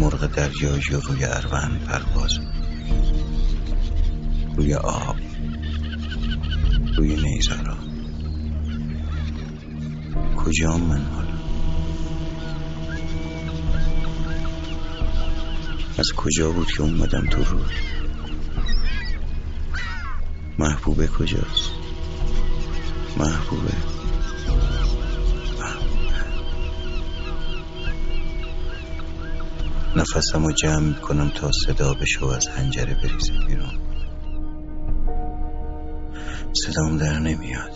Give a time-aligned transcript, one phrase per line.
[0.00, 2.38] مرغ دریایی و روی اروند پرواز.
[4.56, 5.16] روی آب.
[6.96, 7.76] روی نیزارا.
[10.36, 11.38] کجا من حالا؟
[15.98, 17.58] از کجا بود که اومدم تو رو
[20.58, 21.70] محبوبه کجاست؟
[23.16, 23.89] محبوبه.
[29.96, 33.78] نفسم رو جمع می‌کنم تا صدا بشه و از هنجره بریزه بیرون.
[36.52, 37.70] صدام در نمیاد.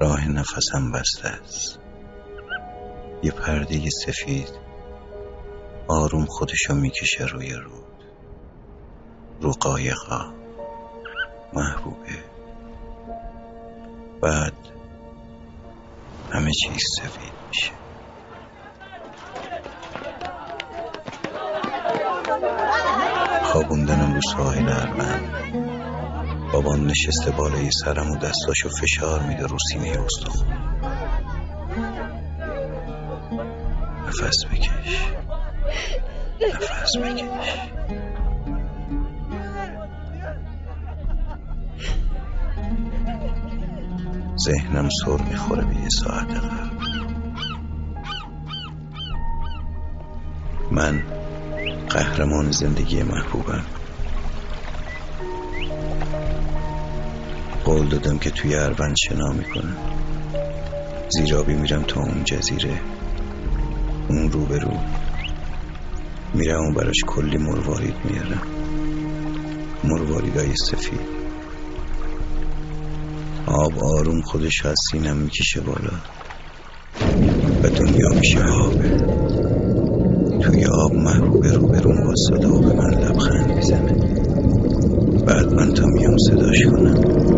[0.00, 1.78] راه نفسم بسته است.
[3.22, 4.48] یه پرده سفید
[5.88, 8.04] آروم خودشو می‌کشه روی رود.
[9.40, 10.32] رو قایقا
[11.52, 12.24] محبوبه.
[14.22, 14.54] بعد
[16.30, 17.85] همه چیز سفید میشه.
[23.52, 25.22] خوابوندنم رو ساحل اروند
[26.52, 30.48] بابام نشسته بالای سرم و دستاشو فشار میده رو سینه استخون.
[34.08, 35.06] نفس بکش.
[36.54, 37.60] نفس بکش.
[44.38, 46.76] ذهنم سر می‌خوره به یه ساعت قبل.
[50.70, 51.02] من
[51.96, 53.64] قهرمان زندگی محبوبم.
[57.64, 59.76] قول دادم که توی اروند شنا می‌کنم.
[61.08, 62.80] زیرابی میرم تا اون جزیره.
[64.08, 64.70] اون رو به رو
[66.34, 68.42] میرم و براش کلی مروارید میارم
[69.84, 71.00] مرواریدای سفید.
[73.46, 76.00] آب آروم خودش از سینم می‌کشه بالا.
[77.62, 79.05] و دنیا میشه آبه
[80.46, 83.92] توی آب محبوب رو برون با صدا و به من لبخند می‌زنه.
[85.26, 87.35] بعد من تا میام صداش کنم.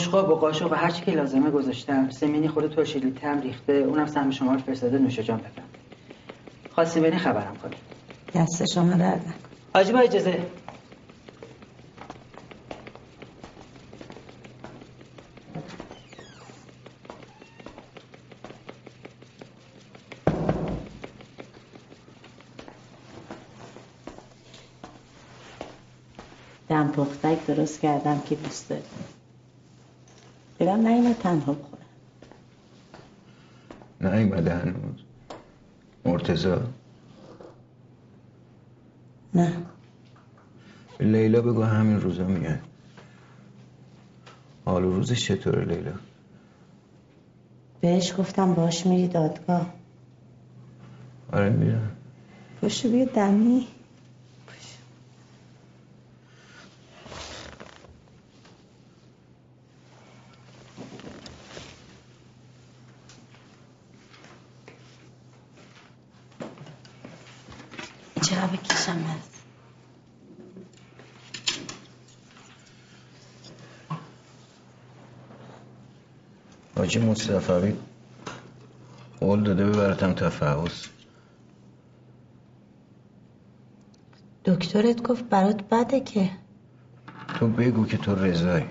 [0.00, 2.10] بشقاب و قاشق و هر چی که لازمه گذاشتم.
[2.10, 3.72] سمینی خود ترشیلی تم ریخته.
[3.72, 5.64] اونم سهم شما رو فرستاده نوش جان بفرم
[6.74, 7.74] خواستی بینی خبرم کنی
[8.34, 9.34] دست شما درد نکن
[9.74, 10.46] حاجی با اجازه.
[26.68, 28.72] دم پختک درست کردم که دوست
[30.60, 31.86] دلم نیمه تنها بخورم.
[34.00, 35.00] نیومده هنوز.
[36.04, 36.62] مرتزا
[39.34, 39.52] نه.
[41.00, 42.58] لیلا بگو همین روزا میاد
[44.64, 45.92] حال و روزش چطوره لیلا؟
[47.80, 49.74] بهش گفتم باش میری دادگاه.
[51.32, 51.96] آره میرم.
[52.62, 53.66] پشت بیا دمی
[68.22, 69.30] چرا بکشم از
[76.80, 77.76] حاجی مصطفی
[79.20, 80.86] قول داده ببرتم تفحص.
[84.44, 86.30] دکترت گفت برات بده که.
[87.38, 88.64] تو بگو که تو رضایی.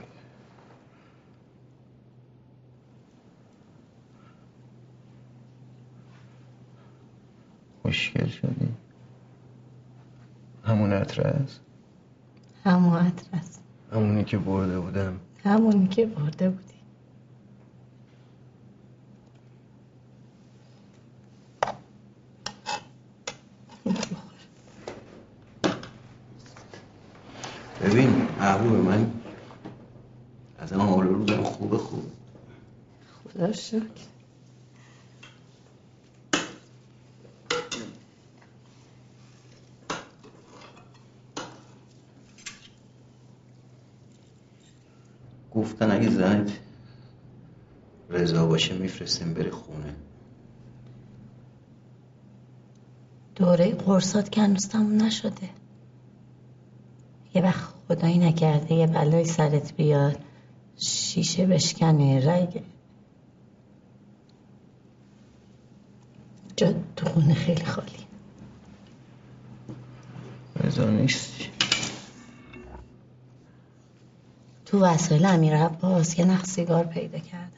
[7.82, 8.70] خوشگل شدی.
[10.64, 11.62] همون عطر است
[12.64, 13.26] همون عطر
[13.94, 15.20] همونی که برده بودم.
[15.44, 16.80] همونی که برده بودی
[27.82, 29.12] ببین محبوب من
[30.60, 32.12] از اما حال روزم خوبه خوب
[33.24, 34.10] خدا شکر.
[45.52, 46.52] گفتن اگه زنت
[48.10, 49.96] رضا باشه میفرستیم بری خونه.
[53.36, 55.50] دوره قرصات که هنوز تموم نشده.
[57.34, 60.18] یه وقت خدایی نکرده یه بلای سرت بیاد.
[60.78, 62.62] شیشه بشکنه رگ
[67.20, 68.08] خونه خیلی خالی.
[70.64, 71.50] رضا نیستی
[74.66, 77.50] تو وسایل امیر عباس یه نخ سیگار پیدا کردم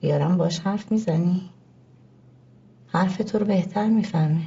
[0.00, 1.50] بیارم باش حرف می‌زنی؟
[2.88, 4.46] حرف تو رو بهتر می‌فهمه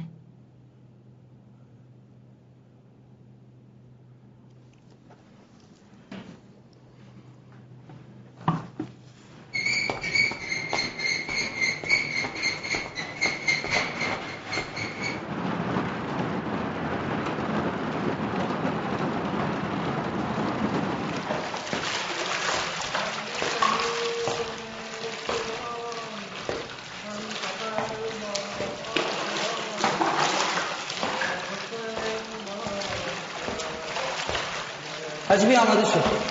[35.32, 36.24] حاجی بی آماده شد خوبه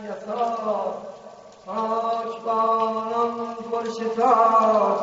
[0.05, 0.93] یسار
[1.65, 4.99] خاک باران پر شتاب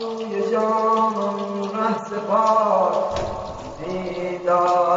[0.00, 2.94] سوی جانان ره سپار.
[3.78, 4.93] دیدار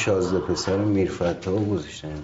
[0.00, 2.22] شازده پسر میرفتا و گذاشتن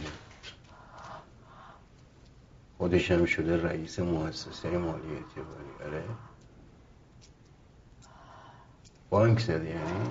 [2.78, 5.85] خودش هم شده رئیس مؤسسه مالی اعتباری.
[5.87, 6.04] آره.
[9.11, 10.11] بانک زده یعنی.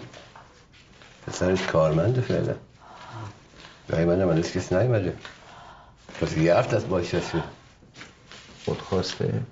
[1.27, 2.55] پسرش کارمنده فعلا.
[3.89, 5.17] گاهی من هم کسی نیومده
[6.21, 7.43] پس یه هفت از باش شد.
[8.65, 9.43] خودخواسته.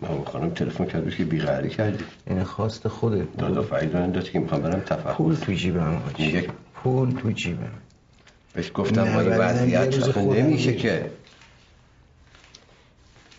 [0.00, 2.04] من خانم تلفن کرد که بیغری کردی.
[2.26, 6.48] این خواست خودت دادا فرید من داد که می‌خوام برم تفهم پول تو جیبم میگه
[6.74, 7.70] پول تو جیبم.
[8.54, 10.74] بهش گفتم با این وضعیت نمیشه.
[10.74, 11.10] که؟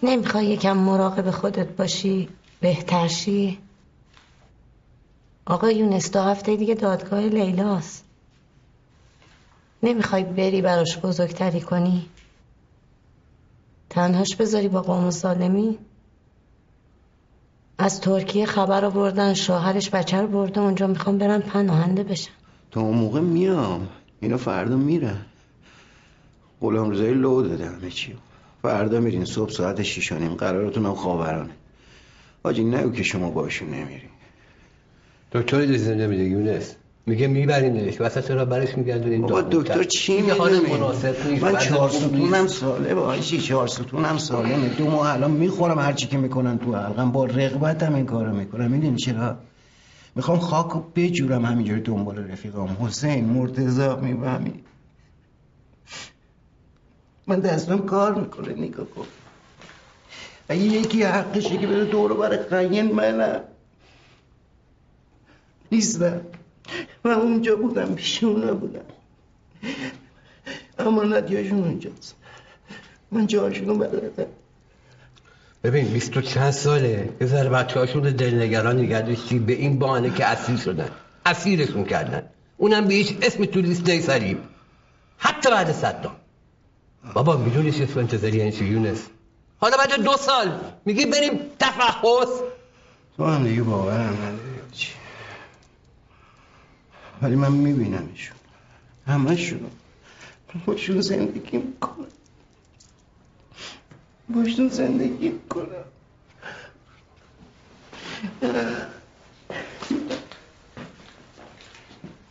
[0.03, 2.29] نمی‌خوای یکم مراقب خودت باشی
[2.61, 3.59] بهتر شی؟
[5.45, 8.05] آقا یونس دو هفته دیگه دادگاه لیلاست.
[9.83, 12.09] نمی‌خوای بری براش بزرگتری کنی؟
[13.89, 15.77] تنهاش بذاری با قوم سالمی؟
[17.79, 22.31] از ترکیه خبر رو بردن شوهرش بچه رو برده اونجا می‌خوام برن پناهنده بشن
[22.71, 23.87] تا اون موقع میام.
[24.21, 25.25] اینا فردا میرن.
[26.61, 28.15] غلام رضایی لو داده همه چی
[28.61, 31.53] فردا میرین صبح ساعت شیشانیم قرارتون هم خاورانه.
[32.43, 34.09] آجی نگو که شما باشون نمیرین.
[35.31, 36.75] دکتر اجازه نمیده یونس.
[37.07, 40.59] میگه میبرینش وسط را برش میگردونین؟ بابا دکتر چی می‌دونه
[41.41, 42.47] من چهار ستونم.
[42.47, 47.11] سالمه آجی چهار ستونم سالمه دو ماه الان می‌خورم هرچی که می‌کنن تو حلقم.
[47.11, 48.71] با رغبتم این کارو می‌کنم.
[48.71, 49.37] می‌دونی چرا؟
[50.15, 52.77] می‌خوام خاک رو بجورم همینجوری دنبال رفیقام.
[52.79, 54.53] حسین مرتضا می‌فهمی
[57.27, 59.05] من دستم کار می‌کنه نگاه کن.
[60.49, 63.39] اگه یکی حقشه که بره دور برای قین منم
[65.71, 66.21] نیستم
[67.03, 68.85] من اونجا بودم پیش اونا بودم.
[70.79, 72.15] اما ندیاشون اونجاست.
[73.11, 74.25] من جاشونو بلدم.
[75.63, 77.09] ببین بیست و چند ساله.
[77.21, 79.39] یه ذره بچه هاشون رو دلنگران نگه داشتی.
[79.39, 80.89] به این بانه که اسیر شدن.
[81.25, 82.23] اسیرشون کردن.
[82.57, 84.37] اونم به هیچ اسم تو لیست نیساریم
[85.17, 86.15] حتی بعد صدام.
[87.13, 89.07] بابا می‌دونی چه تو انتظاری یعنی یونس؟
[89.59, 90.59] حالا بعد دو سال.
[90.85, 92.29] میگی بریم تفحص؟
[93.17, 94.71] تو هم دیگه باورم نداری.
[94.71, 94.91] چی
[97.21, 98.37] ولی من میبینمشون.
[99.07, 99.71] همشون
[100.65, 102.07] باشون زندگی می‌کنم.
[104.29, 105.85] باشون زندگی می‌کنم.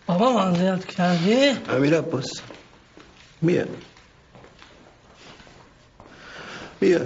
[0.06, 2.42] بابا معذرت کردی؟ امیر عباس
[3.42, 3.64] بیا.
[6.80, 7.00] بیا.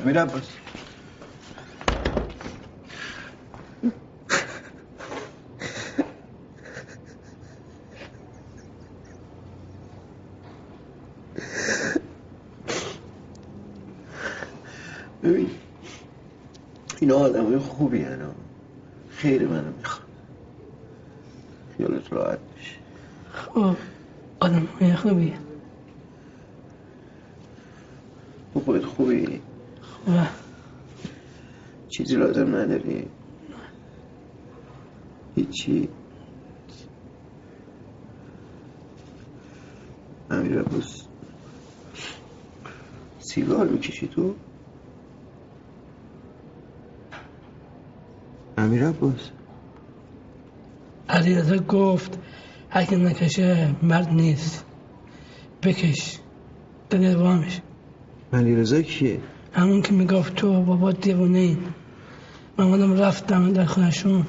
[0.00, 0.48] امیر عباس
[15.22, 15.50] ببین
[17.02, 18.30] اینا آدم های خوبی هنو
[19.10, 20.08] خیر منو می‌خوان.
[21.76, 22.76] خیالت راحت بشه
[23.32, 23.76] خب
[24.40, 25.38] آدم های خوبیه
[28.54, 29.40] تو خودت خوبی؟
[29.82, 30.28] خوبه
[31.88, 33.08] چیزی لازم نداری؟
[35.34, 35.88] هیچی؟
[40.30, 41.02] امیر عباس
[43.20, 44.34] سیگار می‌کشی تو؟
[48.82, 49.30] عباس
[51.08, 52.18] علیرضا گفت
[52.70, 54.64] اگه نکشه مرد نیست.
[55.62, 56.18] بکش.
[56.92, 57.60] وامش
[58.32, 59.20] علی رضا کیه؟
[59.52, 61.58] همون که می‌گفت تو بابا دیوونه این.
[62.58, 64.26] من اومدم رفتم در خونشون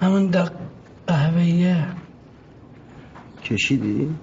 [0.00, 0.50] همون در
[1.06, 1.86] قهوهیه
[3.44, 4.14] کشیدی؟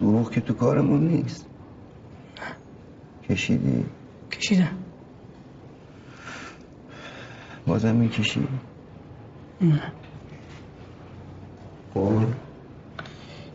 [0.00, 1.46] دروغ که تو کارمون نیست.
[3.28, 3.84] کشیدی؟
[4.30, 4.89] کشیدم.
[7.70, 8.48] بازم می‌کشی؟
[9.60, 9.92] نه.
[11.94, 12.22] خب.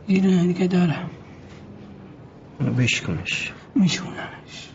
[0.07, 1.10] یه دونه دیگه دارم.
[2.60, 3.51] اونو بشکنش.
[3.75, 4.69] میشونمش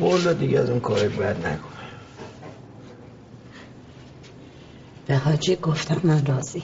[0.00, 1.72] والا دیگه از اون کار بد نکن
[5.06, 6.62] به حاجی گفتم من راضی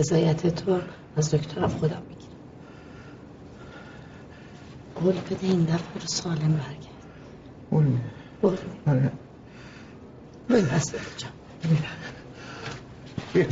[0.00, 0.80] رضایت تو
[1.16, 2.30] از دکترم خودم می‌گیرم.
[4.94, 7.06] قول بده این دفعه رو سالم برگرد.
[7.70, 8.00] اون
[8.42, 9.12] قول آره.
[10.50, 11.32] بای بس جان.
[13.34, 13.46] بیا.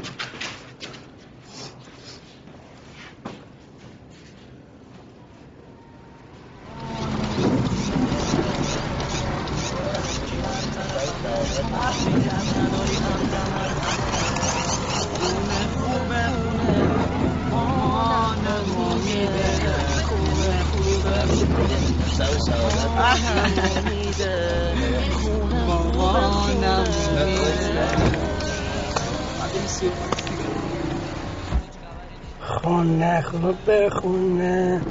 [32.41, 34.83] خونه خوب بخونه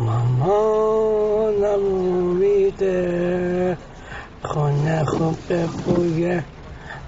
[0.00, 3.78] مامانم امیده
[4.44, 6.44] خونه خوب ببویه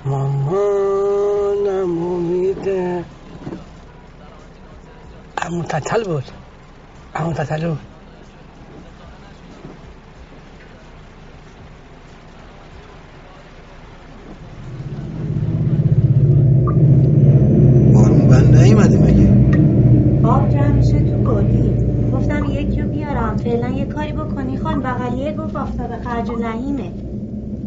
[0.04, 3.04] مامانم امیده
[5.42, 6.41] امون تتل بود.
[7.14, 7.78] تتل بود
[17.94, 19.32] بارون بند نیومده مگه؟
[20.26, 21.72] آب جمع میشه تو گلی.
[22.10, 23.36] با یکی رو بیارم.
[23.36, 26.92] فعلا یه کاری بکنی خان بغلیه گفت آفتاب خرج و لحیمه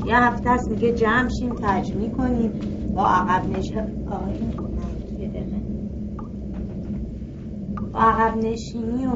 [0.05, 2.51] یه هفته است میگه جمع شیم تجمی کنیم.
[2.95, 3.71] با عقب نش
[4.11, 5.55] آقا این کنم یه دقیقه
[7.95, 9.15] با عقب نشینی و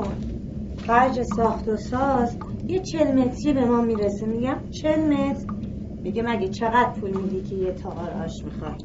[0.88, 4.25] خرج ساخت و ساز یه چل متری به ما می‌رسه.
[4.25, 5.45] میگم چل متر؟
[6.03, 8.77] میگه مگه چقدر پول میدی که یه تاقار آش می‌خوای؟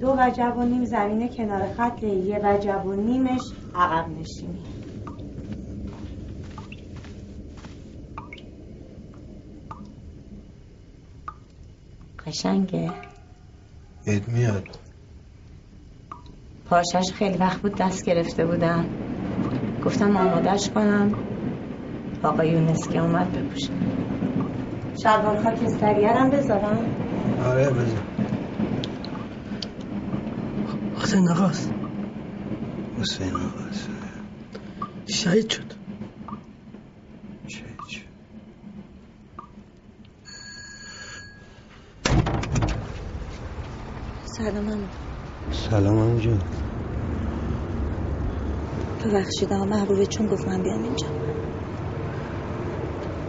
[0.00, 3.40] دو وجب و نیم زمین کنار خط یه وجب و نیمش
[3.74, 4.62] عقب نشینی
[12.26, 12.92] قشنگه؟
[14.06, 14.81] اد میاد.
[16.72, 18.86] پاشش خیلی وقت بود دست گرفته بودم.
[19.84, 21.12] گفتم آمادش کنم.
[22.22, 23.72] آقا یونس که اومد بپوشه.
[25.02, 26.78] شلوار خاکستریه هم بذارم.
[27.46, 28.02] آره بذار.
[30.96, 31.72] حسین آقاست.
[33.00, 33.88] حسین آقاست.
[35.06, 35.72] شهید شد.
[37.48, 38.00] چه چه
[44.24, 44.88] سلام
[45.52, 46.38] سلام امو جون
[49.04, 51.06] ببخشید آقا محبوبه چون گفت من بیام اینجا.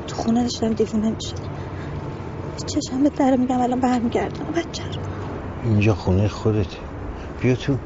[0.07, 1.53] تو خونه داشتم دیوونه می‌شد
[2.67, 4.45] چشم به در میگم الان برمیگردم.
[4.45, 5.01] بچه رو.
[5.63, 6.77] اینجا خونه خودته
[7.41, 7.77] بیا تو.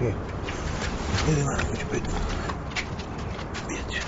[0.00, 0.10] بیا.
[1.28, 1.56] بده من
[1.92, 2.00] بده.
[3.68, 4.02] بیا تو.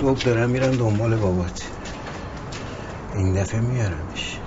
[0.00, 1.70] صبح دارم میرم دنبال بابات.
[3.14, 4.37] این دفعه میارمش.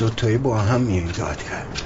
[0.00, 1.82] دوتایی با هم داد کرد.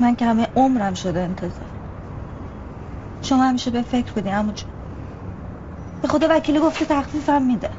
[0.00, 1.68] من که همه عمرم شده انتظار.
[3.22, 4.70] شما همیشه به فکر بودی عمو جون.
[6.02, 7.70] به خدا وکیلی گفته تخفیفم میده.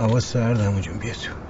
[0.00, 1.45] هوا سرد همو جون بیا تو.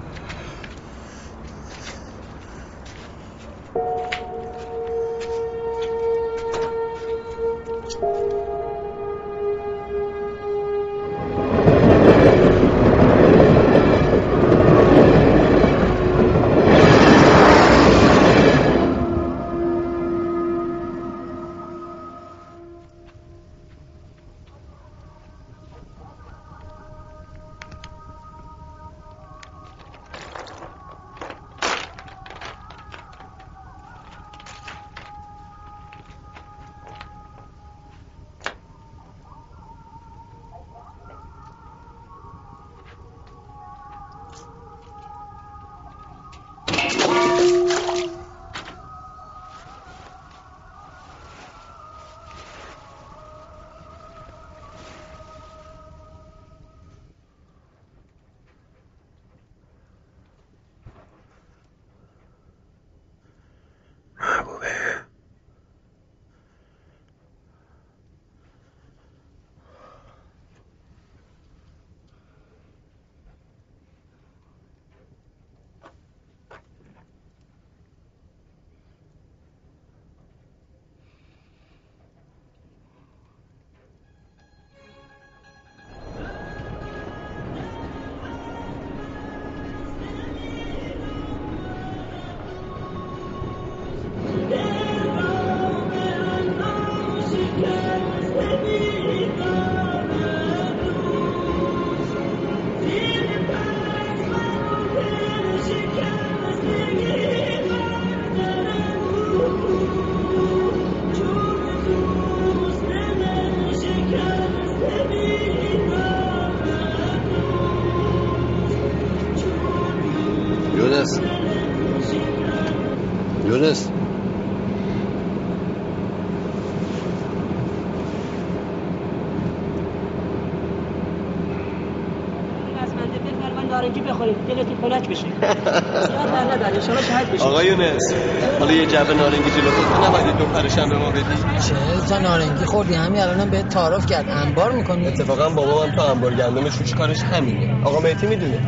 [134.48, 135.22] دلتون فلج بشه.
[136.08, 138.14] زیاد در نداره انشالله شهید بشه آقا یونس
[138.58, 141.22] حالا یه جبه نارنگی جلو خود نباید دو پرشن به ما بدی؟
[141.68, 141.74] چه؟
[142.08, 144.28] تا نارنگی خوردی؟ همین الانم بهت تعارف کرد.
[144.28, 147.84] انبار می‌کنی؟ اتفاقا بابا من تو انبار گندمش روش کارش همینه.
[147.84, 148.58] آقا مهدی می‌دونه؟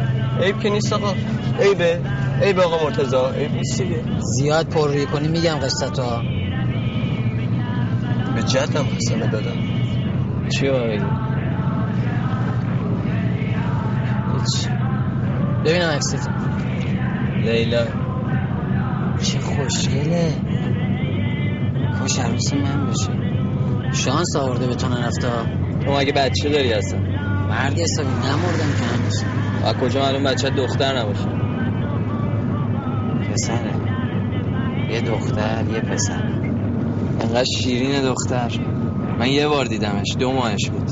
[0.42, 1.14] عیب که نیست آقا.
[1.60, 2.00] عیبه.
[2.42, 3.82] عیب آقا مرتضا عیب نیست.
[4.18, 6.22] زیاد پررویی کنی میگم قصتو
[8.34, 9.58] به جدم قسمه دادم.
[10.58, 11.04] چی میگی؟
[14.34, 14.68] هیچ.
[15.64, 16.30] ببینم عکستو
[17.44, 17.84] لیلا
[19.22, 20.32] چه خوشگله.
[22.00, 23.12] خوش عروس من باشه.
[23.92, 25.28] شانس آورده به تو نرفته
[25.84, 27.00] تو مگه بچه داری اصلا.
[27.48, 29.24] مرد حسابی نمردم که هنوز
[29.64, 31.28] از کجا معلوم بچه دختر نباشه؟
[33.32, 33.74] پسره.
[34.90, 36.22] یه دختر یه پسر.
[37.20, 38.50] انقدر شیرین دختر.
[39.18, 40.90] من یه بار دیدمش دو ماهش بود.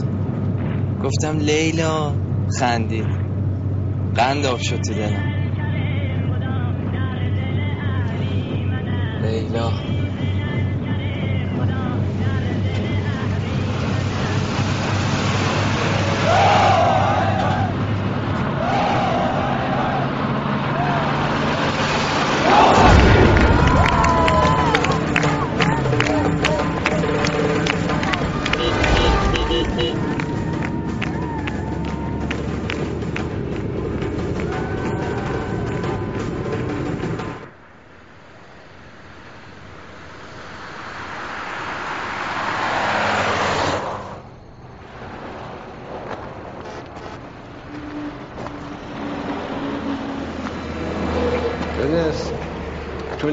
[1.04, 2.12] گفتم لیلا
[2.60, 3.25] خندید.
[4.16, 5.32] قند آب شد تو دلم.
[9.22, 9.85] لیلا.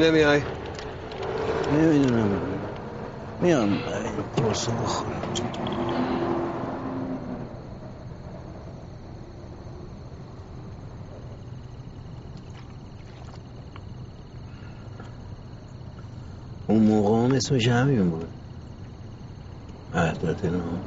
[0.04, 0.42] نمیای؟
[1.74, 2.40] نمی‌دونم.
[3.42, 3.70] میام.
[3.70, 5.22] این قرصو بخورم.
[16.68, 18.28] اون موقع هم اسمش همین بود.
[19.94, 20.80] وحدت نام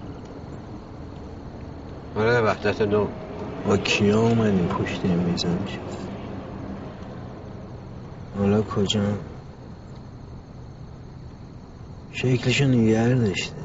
[2.17, 3.09] آره وحدت نو.
[3.67, 6.06] با کیا اومدیم پشت این میزان شد
[8.39, 9.19] حالا کجا؟
[12.13, 13.57] شکلشو نگر داشته.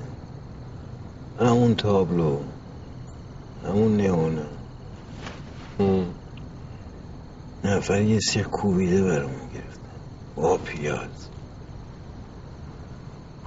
[1.40, 2.38] همون تابلو
[3.66, 4.46] همون نیونه
[7.64, 9.82] نفر یه سیخ کوبیده برامون گرفتن
[10.36, 11.30] با پیاز.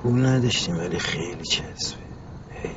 [0.02, 1.98] پول نداشتیم ولی خیلی چسبه.
[2.62, 2.74] خیلی.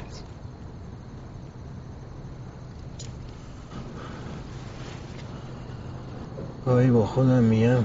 [6.65, 7.83] گاهی با خودم میگم.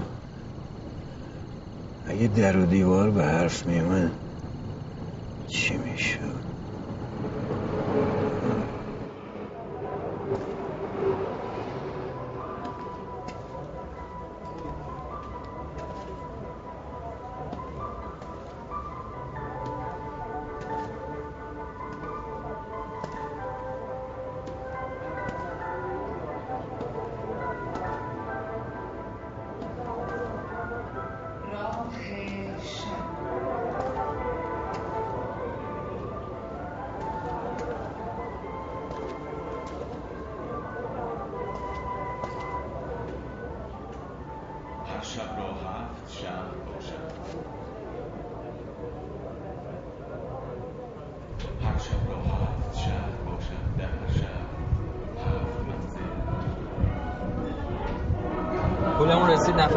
[2.13, 4.11] اگه در و دیوار به حرف میومد
[5.49, 6.42] چی می‌شد؟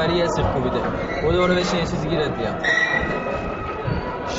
[0.05, 0.79] نفری یه سیخ کوبیده.
[1.21, 2.55] بودو برو بشین یه چیزی گیرت بیام.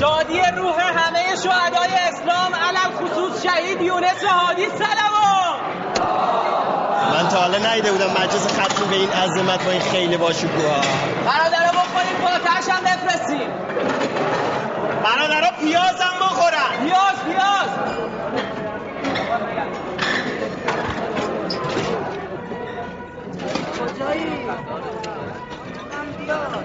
[0.01, 5.61] شادی روح همه شهدای اسلام علم خصوص شهید یونس هادی سلام.
[7.13, 10.81] من تا حالا نیده بودم مجلس ختمی به این عظمت با این خیلی باشکوه
[11.27, 13.51] برادرها بخوریم فاتحش هم بفرستیم.
[15.05, 16.87] برادرها پیازم بخورن.
[16.87, 17.97] پیاز پیاز
[23.79, 24.47] کجایی؟
[25.91, 26.65] من بیاد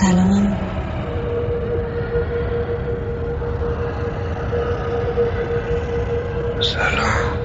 [0.00, 0.56] سلام.
[6.60, 7.40] سلام.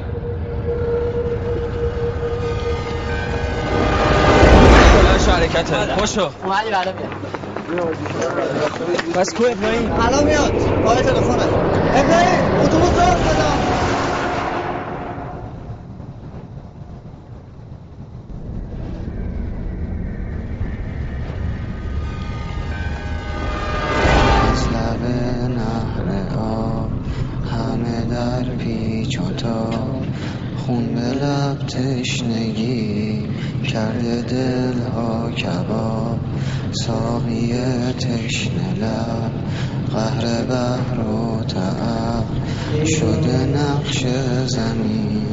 [4.94, 7.10] کلاش حرکته خوشو اومدی بعدا بیا
[9.16, 9.92] بس کو ابراهیم.
[9.92, 10.52] الان میاد.
[10.86, 11.44] پای تلفنه.
[12.00, 13.75] ابراهیم اتوبوس راه
[43.86, 44.06] نقش
[44.46, 45.26] زمین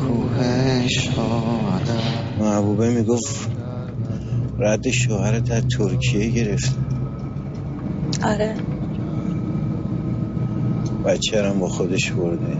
[0.00, 0.44] کوه
[0.84, 2.02] عشق و ادب
[2.40, 3.50] محبوبه می‌گفت
[4.58, 6.78] رد شوهرت از ترکیه گرفت.
[8.22, 8.54] آره.
[11.04, 12.56] بچه هم با خودش برده.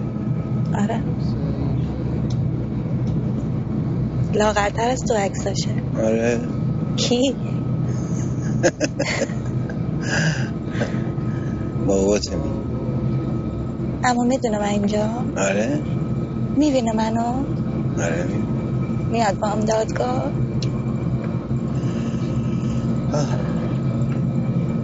[0.74, 1.00] آره.
[4.34, 5.70] لاغرتر از تو عکساشه.
[5.96, 6.40] آره.
[6.96, 7.34] کی؟
[11.87, 12.63] بابات می
[14.04, 15.24] اما می‌دونه من اینجا.
[15.36, 15.82] آره.
[16.56, 17.44] می‌بینه منو.
[18.02, 18.24] آره.
[18.24, 18.44] می
[19.10, 20.32] میاد با هم دادگاه.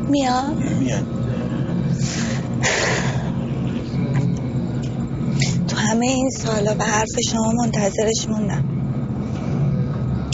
[0.09, 0.57] میاد.
[0.81, 1.05] میاد.
[5.69, 8.65] تو همه این سالا به حرف شما منتظرش موندم.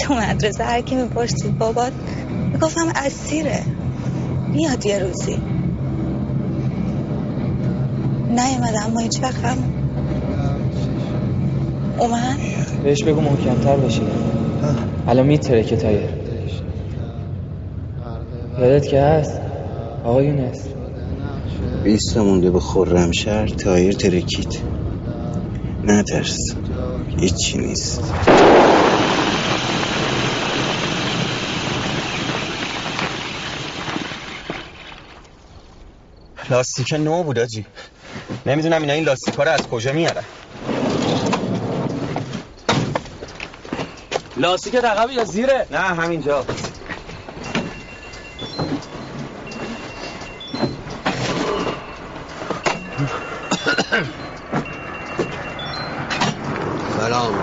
[0.01, 1.93] تو مدرسه هر کی می‌پرسید بابات
[2.53, 3.63] می‌گفتم اسیره.
[4.53, 5.56] میاد یه روزی.
[8.37, 9.59] نیومد اما هیچ وقت هم
[11.99, 12.37] اومد.
[12.85, 14.03] بهش بگو محکمتر بشه
[15.09, 16.11] الان میترکه تایر
[18.59, 19.41] یادت که هست؟
[20.05, 20.67] آقا یونس.
[21.85, 24.59] بیست مونده به خرمشهر تایر ترکید.
[25.85, 26.39] نترس.
[27.17, 28.13] هیچی نیست.
[36.51, 37.67] لاستیک نو بود آجی.
[38.47, 40.25] نمی‌دونم اینا این لاستیک رو از کجا میارن.
[44.37, 46.45] لاستیک عقب یا زیره؟ نه همینجا.
[56.97, 57.35] سلام.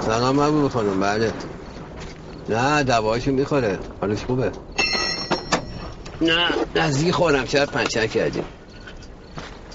[0.00, 1.32] سلام محبوب خانم بله.
[2.48, 3.78] نه دواشو می‌خوره.
[4.00, 4.52] حالش خوبه.
[6.20, 6.48] نه.
[6.74, 8.44] نزدیک خورم شاید پنچر کردیم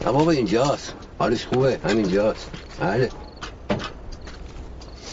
[0.06, 0.94] نه بابا اینجاست.
[1.20, 1.80] حالش خوبه.
[1.84, 3.10] همینجاست بله.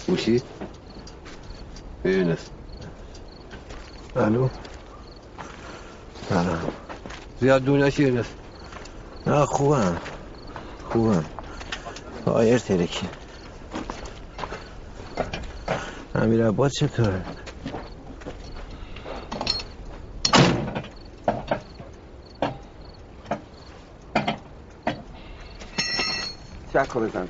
[0.07, 0.43] گوشی
[2.03, 2.51] بیرونست
[4.17, 4.49] الو.
[6.29, 6.73] سلام.
[7.41, 8.23] زیاد دور نشی
[9.27, 9.97] نه خوبم.
[10.93, 11.25] خوبم.
[12.25, 13.11] تایر ترکید
[16.15, 17.38] امیر عباس چطوره؟
[26.79, 27.29] چکو بزن.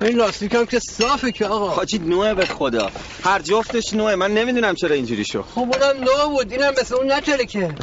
[0.00, 1.68] این لاستیک هم که صافه که آقا.
[1.68, 2.90] حاجی نوه به خدا.
[3.22, 4.14] هر جفتش نوه.
[4.14, 5.40] من نمی‌دونم چرا اینجوری شد.
[5.40, 6.52] خب اونم نو بود.
[6.52, 7.74] اینم مثل اون نتره که.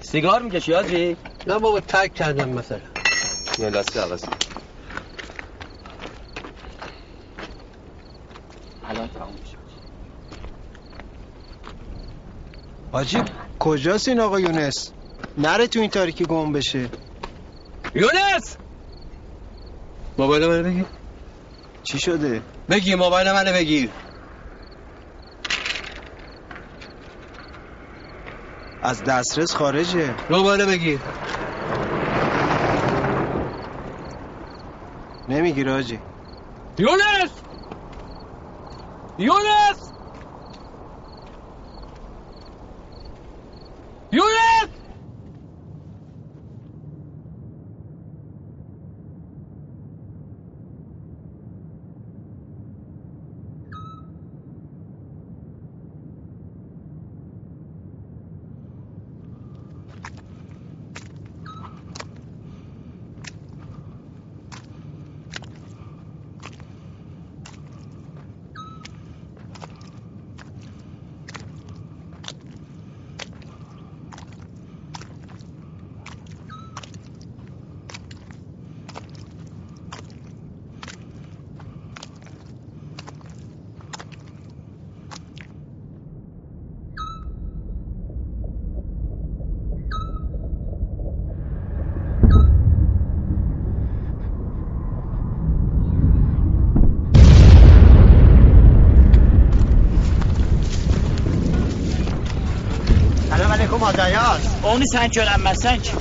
[0.00, 1.16] سیگار می‌کشی حاجی؟
[1.46, 2.80] نه بابا تک کردم مثلا.
[3.58, 4.24] یه لاستیک عوض
[8.84, 9.64] الان تموم شد
[12.94, 13.22] حاجی
[13.58, 14.90] کجاست این آقا یونس؟
[15.38, 16.88] نره تو این تاریکی گم بشه.
[17.94, 18.56] یونس!
[20.18, 20.84] موبایل منو بگیر.
[21.82, 23.90] چی شده؟ بگیر موبایل منو بگیر.
[28.82, 30.14] از دسترس خارجه.
[30.30, 30.98] موبایل بگیر.
[35.28, 35.98] نمی‌گیره حاجی
[36.78, 37.30] یونس یونس!
[39.18, 39.83] یونس!
[103.90, 104.42] Adayaz.
[104.72, 105.94] Onu sen görənməsən ki.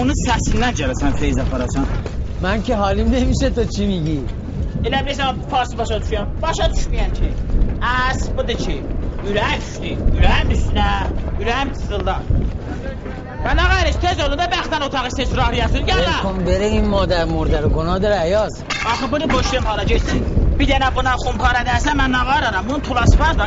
[0.00, 1.86] Onu səsindən görəsən Feyz aparasan.
[2.42, 4.20] من که حالیم نمیشه تو چی میگی
[4.86, 6.28] Elə bilirsən farsı başa düşüyorum.
[6.42, 7.28] Başa düşməyən ki.
[7.82, 8.76] As, bu da ki,
[9.28, 10.90] ürəyim düşdü, ürəyim üstünə,
[11.42, 11.68] ürəyim
[13.46, 16.22] آقا ارش tez olun da bəxtən otağı istesrar yazın, gəl lan.
[16.22, 18.52] کن بره این مادر مرده رو گناه داره عیاز
[18.90, 20.22] Axı bunu boşlayım hala geçsin.
[20.58, 22.64] Bir dənə buna xumpara dərsə mən nə qararam?
[22.68, 23.46] Bunun tulası var da.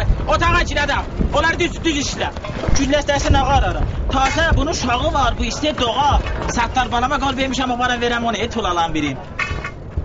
[1.30, 1.38] Otağa girədəm.
[1.38, 2.30] Onlar düz düz işlə.
[2.78, 3.84] Gülləs dərsə nə qararam?
[4.10, 6.20] Tazə bunun uşağı var, bu istəyir doğa.
[6.48, 9.18] Sattar balama qal vermişəm, o bana verəm onu et olalan birim.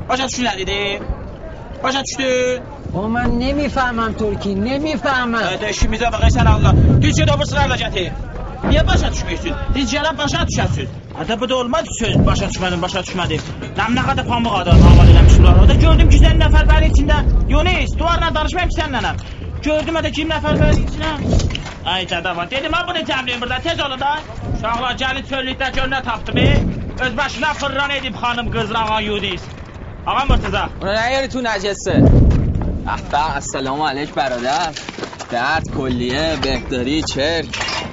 [0.10, 1.02] Başa düşürlər idi.
[1.84, 2.62] Başa düşdü.
[2.94, 6.74] با من نمیفهمم ترکی نمیفهمم Hadi işimizə bax sən Allah.
[7.04, 8.12] Düzcə də bu sırayla gətir.
[8.70, 9.54] Niyə başa düşmüyorsun?
[9.76, 10.90] Biz gələn başa düşəsiz.
[11.20, 13.42] Hətta bu da olmaz söz başa düşmədim, başa düşmədim.
[13.80, 15.56] Nəm nə qədər pamıq adam haval eləmiş bunlar.
[15.62, 17.18] Orada gördüm ki, sən nəfər bəri içində.
[17.50, 19.35] Yonis, duvarla danışmayım ki səninlənəm.
[19.67, 21.09] Gördüm hətta kim nəfər bəri içində.
[21.93, 24.13] Ay cadava, dedim ha bunu təmrin burada tez olun da.
[24.55, 26.39] Uşaqlar gəlin çöllükdə gör nə tapdım.
[26.39, 26.51] e?
[27.05, 29.43] Öz başına fırran edib xanım qızla ağa Yonis.
[30.07, 30.63] Ağa Murteza.
[30.83, 31.97] اونو نیاری تو نجسه
[32.95, 34.71] احبه السلام علیک برادر
[35.31, 37.47] درد کلیه بهداری چرک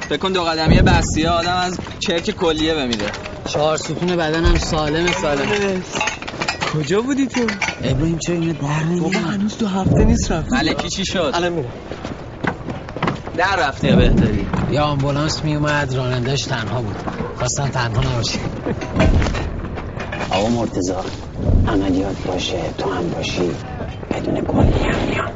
[0.10, 3.10] فکر کن دو قدمی بسیه آدم از چرک کلیه بمیره
[3.52, 5.48] چهار ستون بدنم سالم سالم
[6.74, 7.42] کجا بودی تو؟
[7.84, 10.54] ابراهیم چرا اینو در نمیاری هنوز تو هفته نیست رفت.
[10.54, 11.72] ملکی چی شد؟ الان میرم
[13.38, 16.96] در رفتی یا بهتری یا آمبولانس میومد رانندهش تنها بود.
[17.38, 18.40] خواستم تنها نباشه.
[20.32, 21.06] آقا مرتزا
[21.68, 23.52] عملیات باشه تو هم باشی.
[24.12, 25.32] بدون کلی هم میان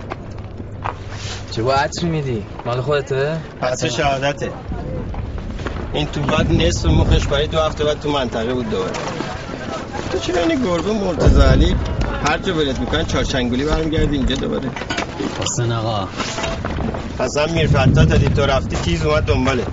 [1.52, 4.52] چه با عطر میدی؟ مال خودته؟ پس شهادته.
[5.94, 8.92] این تو بعد نصف مخش برای دو هفته بعد تو منطقه بود دوباره.
[10.12, 11.76] تو چرا این گربه مرتضی علی؟
[12.26, 14.70] هر جا ولت می‌کنن چارچنگولی برمیگردی اینجا دوباره.
[15.42, 16.08] حسن آقا.
[17.20, 19.64] پس هم میرفتا دادی تو رفتی تیز اومد دنباله.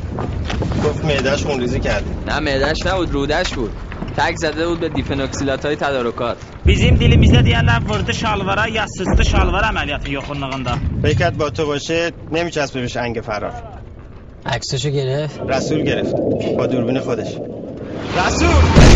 [0.85, 2.07] گفت معدهش خونریزی کرده.
[2.27, 3.70] نه معدش نبود رودش بود.
[4.16, 9.64] تک زده بود به دیفنوکسیلات های تدارکات Bizim dilimizdə deyərlər vurdu şalvara, ya sıçdı şalvar
[9.70, 10.75] əməliyyatı yoxunluğunda.
[11.20, 13.53] کرد با تو باشه نمیچسبه بهش انگ فرار.
[14.47, 16.16] عکسشو گرفت؟ رسول گرفت
[16.59, 17.31] با دوربین خودش.
[18.16, 18.94] رسول!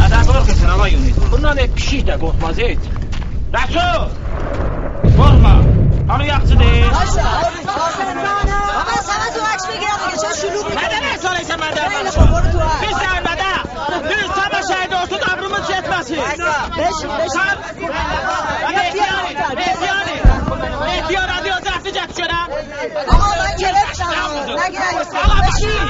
[0.00, 1.16] Nədən qorxursan ama Yunus?
[1.32, 2.80] Bundan hep pişik də qorxmaz et.
[3.56, 4.02] Rəsul!
[5.18, 5.54] Qorxma.
[6.10, 6.66] Hanı yaxçıdır?
[8.80, 12.24] آقا از همه تو عکس بگیرم دیگه چرا شلوغ می‌کنی؟ Nədən əsaləysən məndən خیلی danışma?
[12.26, 12.80] خوب، برو تو عکس.
[12.82, 13.52] Bir səhvədə,
[14.10, 16.18] bir sabah şəhid olsun, ağrımız yetməsin.
[16.78, 17.56] بشین بشین
[18.76, 20.16] Mehtiyari, Mehtiyari.
[20.86, 22.46] Mehtiyar رادیو زفتی جد شدم.
[23.14, 24.10] آقا من گرفتم
[24.64, 24.82] نگیر
[25.24, 25.86] آقا بشین.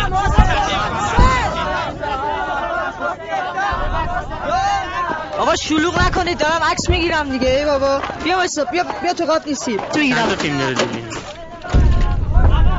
[5.38, 7.48] آقا شلوغ نکنید دارم عکس می‌گیرم دیگه.
[7.48, 8.00] ای بابا.
[8.24, 9.76] بیا واسه بیا بیا تو قاب نیستی.
[9.76, 11.04] تو می‌گیرم تو فیلم داره ببین.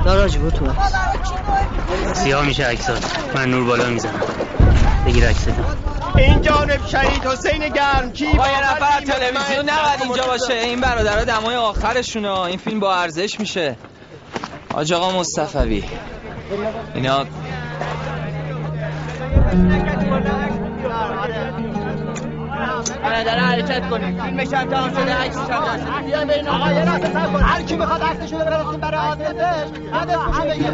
[0.06, 0.94] داراج برو تو عکس.
[2.24, 4.22] سیاه میشه عکسات من نور بالا می‌زنم.
[5.06, 5.52] بگیر عکستو
[6.18, 10.54] این جانب شهید حسین گرمکی آقا یه نفر تلویزیون نباید اینجا باشه.
[10.54, 13.76] این برادرها دمای آخرشونه این فیلم با ارزش میشه.
[14.74, 15.84] آج آقا مصطفوی
[16.96, 17.26] اینا
[23.06, 26.86] آره داره حرکت کنه فیلمش هم تمام شده عکسش هم دست بیا آقا یه
[27.34, 30.72] کن هر کی می‌خواد عکسشو ببره برای عاطفش بعد اسمشو بگه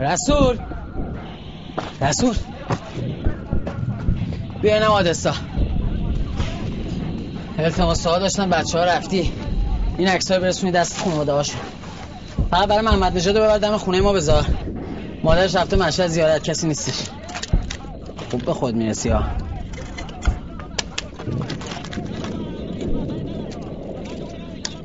[0.00, 0.58] رسول.
[2.00, 2.34] رسول.
[4.62, 5.34] بیا اینم آدسا.
[7.58, 9.32] التماس ها داشتن بچه ها رفتی.
[9.98, 11.60] این عکس های برسونی دست خانواده هاشون.
[12.50, 14.44] فقط برای محمد نژاد رو ببر دم خونه ما بذار.
[15.22, 17.08] مادرش رفته مشهد زیارت کسی نیستش.
[18.30, 19.22] خوب به خود می‌رسی ها.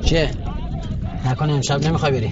[0.05, 0.31] چیه؟
[1.25, 2.31] نکنه امشب نمی‌خوای بری؟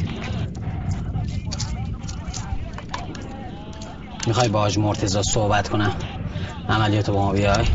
[4.27, 5.95] می‌خوای با حاج مرتزا صحبت کنم؟
[6.69, 7.65] عملیاتو با ما بیای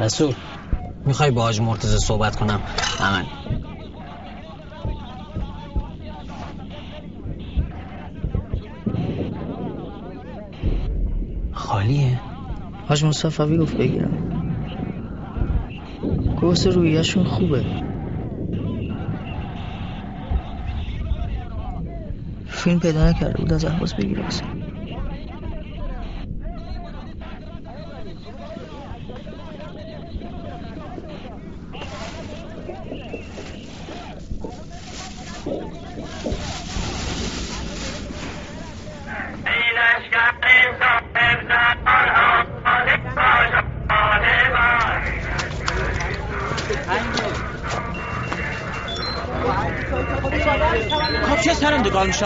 [0.00, 0.34] رسول
[1.06, 2.60] می‌خوای با حاج مرتزا صحبت کنم؟
[3.00, 3.24] عمل
[11.52, 12.20] خالیه.
[12.88, 14.12] حاج مصطفی گفت بگیرم.
[16.42, 17.64] گفت رویشون خوبه.
[22.46, 24.24] فیلم پیدا نکرده بود از احواز بگیره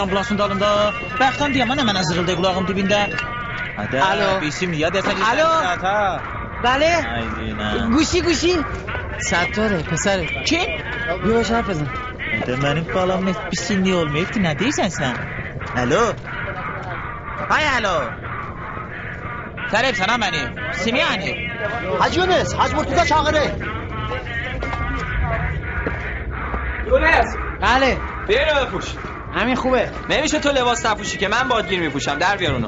[0.03, 0.69] ambulansın dalında.
[1.21, 3.01] Bəxtən deyəm mənə mənə zırıldı qulağım dibində.
[3.79, 3.97] Hadi.
[4.11, 4.29] Alo.
[4.41, 5.49] Bisim ya desən Alo.
[6.63, 6.91] بله
[7.95, 8.53] گوشی گوشی
[9.27, 10.67] ستاره پسره Kim?
[11.23, 11.87] بیا باش حرف بزن
[12.33, 15.15] Hadi mənim balam heç bir sinni olmayıb ki, nə deyirsən sən?
[15.81, 16.03] Alo.
[17.51, 17.97] Hay alo.
[19.71, 20.43] Tərəf sənə məni.
[20.83, 21.31] Simiyani.
[22.01, 23.45] حاج یونس حاج مرتضی چاقره
[26.87, 27.29] یونس
[27.61, 27.91] بله
[28.27, 28.87] بیا اینو بپوش
[29.41, 32.67] همین خوبه نمیشه تو لباس نپوشی که من بادگیر میپوشم در بیار اونو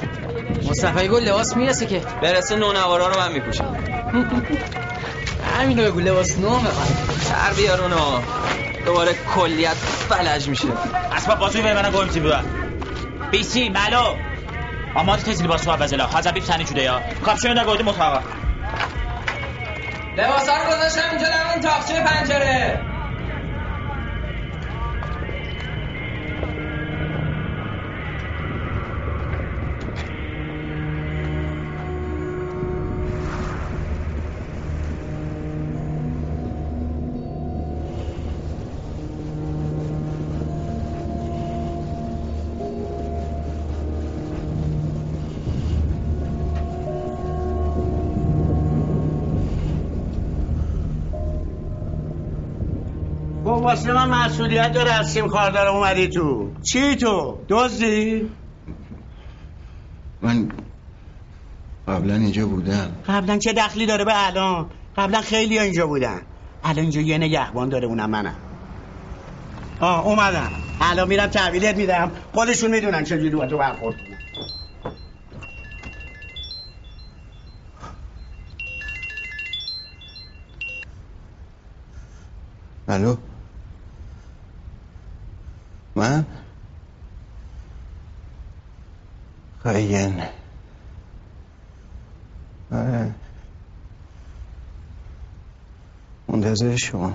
[0.69, 3.77] مصطفی گل لباس می‌رسه که برسه نونوارا رو من میپوشم
[5.59, 6.87] همینو بگو لباس نو می‌خواد
[7.29, 8.21] در بیار اونو
[8.85, 9.75] دوباره کلیت
[10.09, 10.67] فلج میشه
[11.15, 12.39] اسباب بازوی به منə qoyum cibə.
[13.31, 14.17] Bisi, Məlo.
[14.95, 16.05] Amadı tez libası var vəzələ.
[16.15, 16.95] Hacabib səni cüdəyə.
[17.25, 18.23] Qapşını da qoydum otağa.
[20.17, 22.92] لباسا رو گذاشتم اینجا در اون تاقچه پنجره
[53.73, 58.29] واسه من مسئولیت داره از سیم خاردار اومدی تو چی تو؟ دزدی؟
[60.21, 60.49] من
[61.87, 66.21] قبلا اینجا بودم قبلا چه دخلی داره به الان؟ قبلا خیلی اینجا بودن
[66.63, 68.35] الان اینجا یه نگهبان داره اونم منم
[69.79, 70.51] آه اومدم
[70.81, 74.17] الان میرم تحویلت میدم خودشون می‌دونن چجوری با تو برخورد کنن.
[82.87, 83.15] الو
[85.95, 86.25] من
[89.63, 90.23] خیین
[92.71, 93.15] آره.
[96.27, 97.13] منتظر شما.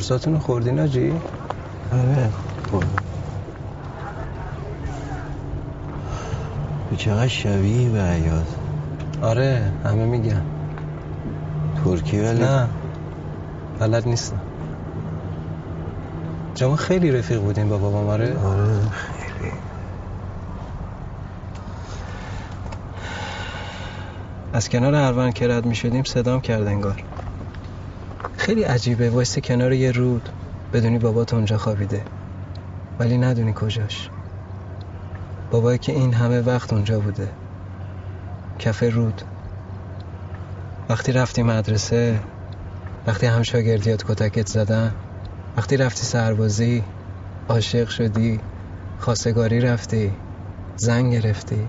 [0.00, 1.12] قرصاتونو خوردین آجی؟
[1.92, 2.28] آره.
[6.90, 8.44] تو چقدر شبیه به عیاز
[9.22, 10.42] آره همه میگن.
[11.84, 12.68] ترکی ولی؟ نه
[13.78, 14.40] بلد نیستم.
[16.54, 18.80] شما خیلی رفیق بودین با بابام آره؟ آره
[24.52, 27.04] از کنار اروان که رد می شدیم صدام کرد انگار.
[28.50, 29.10] خیلی عجیبه.
[29.10, 30.28] وایسته کنار یه رود.
[30.72, 32.02] بدونی بابات اونجا خوابیده.
[32.98, 34.10] ولی ندونی کجاش.
[35.50, 37.28] بابایی که این همه وقت اونجا بوده.
[38.58, 39.22] کف رود.
[40.88, 42.20] وقتی رفتی مدرسه
[43.06, 44.92] وقتی هم شاگردیات کتکت زدن
[45.56, 46.84] وقتی رفتی سربازی
[47.48, 48.40] عاشق شدی
[48.98, 50.12] خواستگاری رفتی
[50.76, 51.68] زن گرفتی.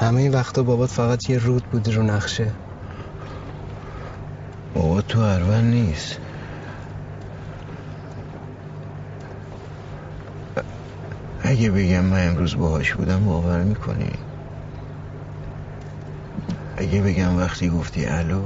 [0.00, 2.52] همه این وقتا بابات فقط یه رود بودی رو نقشه.
[4.74, 6.18] بابا تو اروان نیست.
[11.42, 14.10] اگه بگم من امروز باهاش بودم باور می‌کنی؟
[16.76, 18.42] اگه بگم وقتی گفتی الو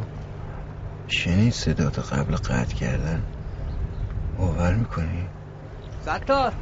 [1.08, 3.22] شنید صدات قبل قطع کردن
[4.38, 5.26] باور می‌کنی؟
[6.02, 6.52] ستار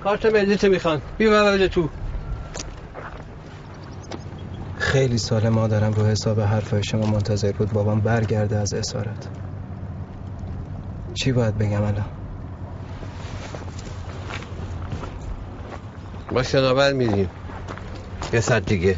[0.00, 1.02] کارت ملیت می‌خوان.
[1.18, 1.88] بیا ببرده تو.
[4.92, 9.28] خیلی سال مادرم رو حساب حرفای شما منتظر بود بابام برگرده از اسارت.
[11.14, 12.04] چی باید بگم الان؟
[16.32, 17.28] ما شناور میریم.
[18.32, 18.96] یه ساعت دیگه.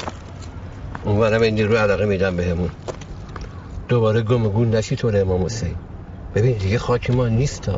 [1.04, 2.70] اونورم این رو علاقه میدم بهمون.
[3.88, 5.74] دوباره گم و گون نشی طور امام حسین.
[6.34, 7.70] ببین دیگه خاک ما نیست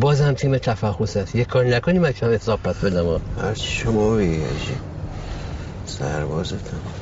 [0.00, 4.89] بازم تیم تفحص هست یه کار نکنی من کم حساب پس بدم هرچی شما بگی.
[5.90, 6.99] سربازتم.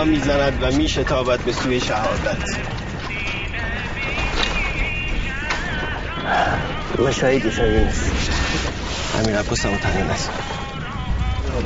[0.00, 2.36] می‌زند و میشتابد به سوی شهادت.
[6.98, 8.10] من شهید میشم یونس
[9.18, 10.30] همین عباس هم تنه نست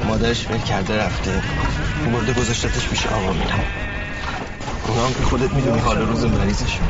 [0.08, 1.42] مادرش ول کرده رفته.
[2.12, 3.64] برده گذاشتتش پیش آقا میرم
[4.86, 6.88] اونا هم که خودت می‌دونی حال روز مریضشون.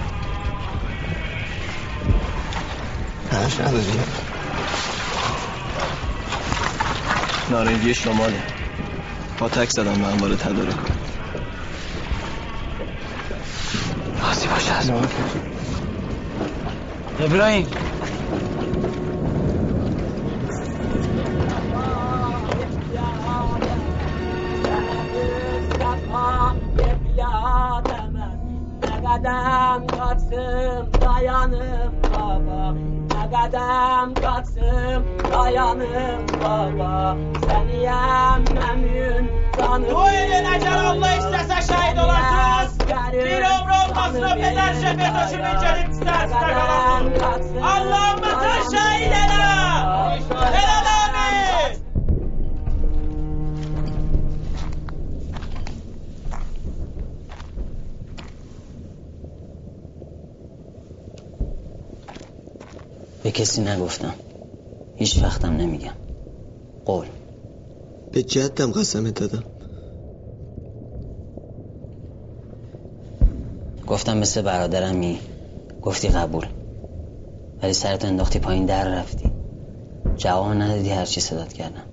[3.33, 4.01] همش نداری؟
[7.51, 8.43] نارنجی شماله.
[9.39, 10.96] با تک زدم به انبار تدارک.
[14.91, 15.41] راضی باشه
[63.37, 64.15] کسی نگفتم.
[64.97, 65.93] هیچ وقتم نمیگم.
[66.85, 67.07] قول.
[68.13, 69.45] به جدم قسمت دادم.
[73.87, 75.19] گفتم مثل برادرمی
[75.83, 76.47] گفتی قبول.
[77.63, 79.31] ولی سرت انداختی پایین در رفتی.
[80.17, 81.85] جواب ندادی هرچی صدات کردم.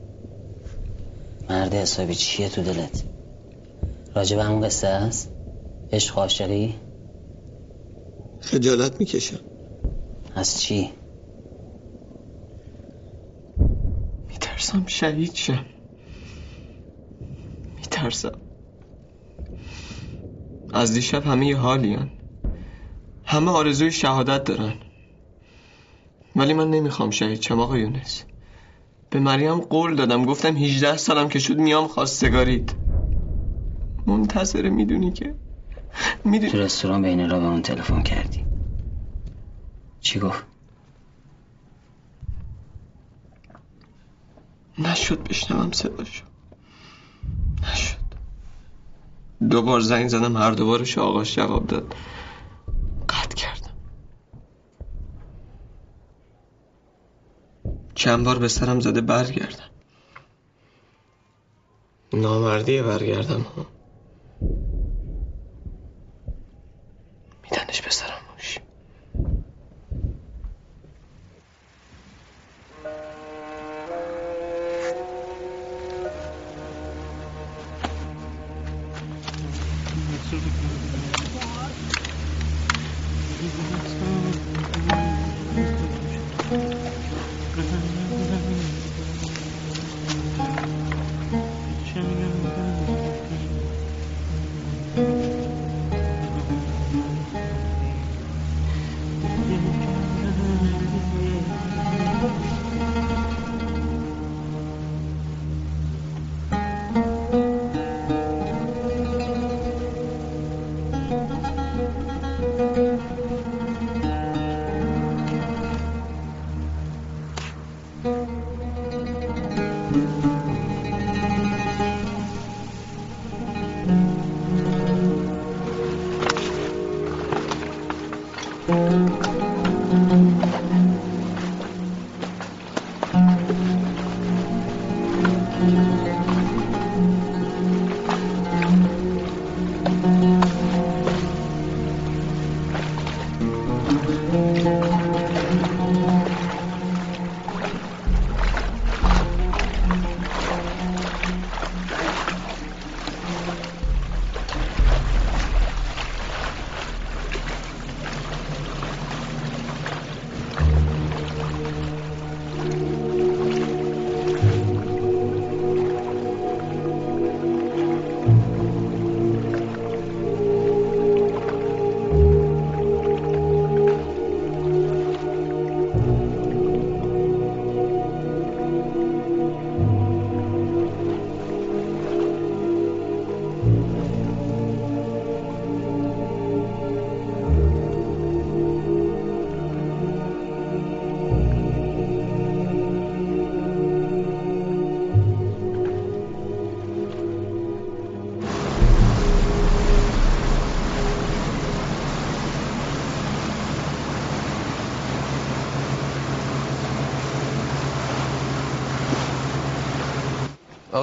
[1.50, 3.04] مرد حسابی چیه تو دلت؟
[4.16, 5.30] راجب همون قصه است؟
[5.92, 6.76] عشق عاشقی؟
[8.40, 9.40] خجالت می‌کشم.
[10.36, 10.90] از چی؟
[14.74, 15.66] میترسم شهید شم
[17.78, 18.38] میترسم.
[20.74, 22.12] از دیشب همه یه حالیان.
[23.26, 24.74] همه آرزوی شهادت دارن.
[26.36, 28.24] ولی من نمی‌خوام شهید شم آقا یونس.
[29.10, 32.76] به مریم قول دادم گفتم 18 سالم که شد میام خواستگارید
[34.08, 35.36] منتظره می‌دونی که؟
[36.26, 38.40] می‌دونی؟ تو رستوران بین را به اون تلفن کردی.
[40.02, 40.53] چی گفت؟
[44.80, 46.26] نشد بشنوم صداشو.
[47.64, 47.98] نشد.
[49.50, 51.96] دوبار زنگ زدم هر دوبارش آقاش جواب داد.
[53.10, 53.74] قطع کردم.
[57.96, 59.70] چند بار به سرم زده برگردم.
[62.14, 63.42] نامردیه برگردم.
[63.42, 63.66] ها
[67.44, 68.13] میدنش به سرم.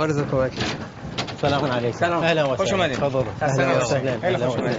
[0.01, 0.53] آقا رضا کمک
[1.40, 2.22] سلام علیکم سلام.
[2.22, 2.84] اهلا و خوش سهلا.
[2.84, 2.98] اومدید.
[2.98, 3.18] تفضل.
[3.40, 3.88] اهلا و نباشید.
[3.88, 4.20] سهلا.
[4.20, 4.76] خیلی اهلا خوش اومدید.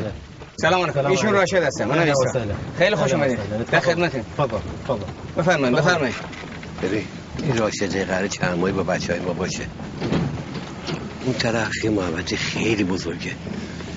[0.61, 1.33] سلام علیکم ایشون.
[1.33, 2.53] راشد هستم من سهلا.
[2.77, 3.39] خیلی خوش اومدید.
[3.71, 4.57] در خدمتتون تفضل
[4.87, 5.05] تفضل
[5.37, 5.77] بفرمایید.
[5.77, 6.15] بفرمایید
[6.83, 7.03] ببین
[7.43, 9.63] این راشده قرار چند ماهی با بچه های ما باشه
[11.25, 13.31] اون طرف یه محبت خیلی بزرگه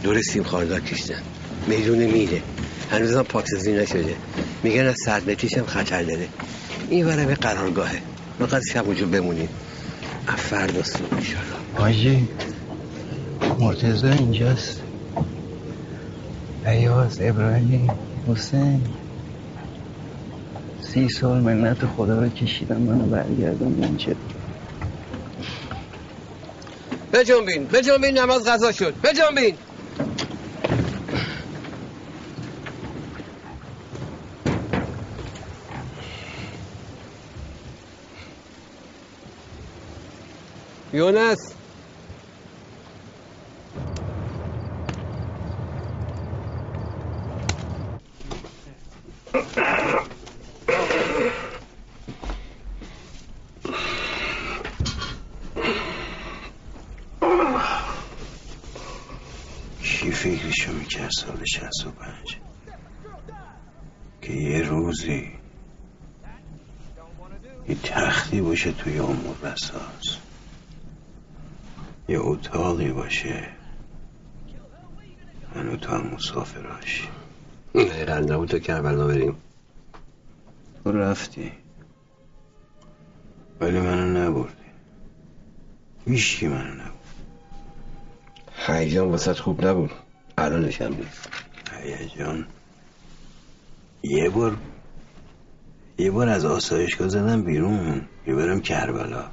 [0.03, 1.23] دور سیم خاردار کشتن
[1.67, 2.43] میدون میره
[2.91, 4.17] هنوز هم پاکسازی نشده
[4.63, 6.29] میگن از صد متریش هم خطر داره
[6.91, 7.99] این ورم قرارگاهه
[8.39, 9.49] فقط شب اونجا بمونیم
[10.37, 11.14] فردا صبح
[11.85, 12.29] حاجی
[13.59, 14.83] مرتضی اینجاست.
[16.67, 17.91] ایاز ابراهیم
[18.29, 18.81] حسین.
[20.83, 24.13] سی سال منت خدا رو کشیدم منو برگردم اینجا
[27.13, 28.95] بجنبین بجنبین نماز غذا شد.
[29.03, 29.57] بجنبین.
[40.93, 41.55] یونس.
[61.17, 62.37] سال شست و پنج.
[64.23, 65.33] که یه روزی
[67.69, 70.17] یه تختی باشه توی امور بساز
[72.09, 73.49] یه اتاقی باشه.
[75.55, 77.09] من و تو هم مسافراش
[77.75, 79.37] دقیقا نبود تو کربلا بریم.
[80.85, 81.53] تو رفتی.
[83.61, 84.55] ولی منو نبردی.
[86.07, 86.95] هیچکی منو نبرد.
[88.67, 89.91] هیجان واسه خوب نبود.
[90.39, 91.29] الانش هم نیست.
[91.83, 92.47] هیجان
[94.03, 94.57] یه بار
[95.99, 99.25] یه بار از آسایشگاه زدم بیرون یه برم کربلا.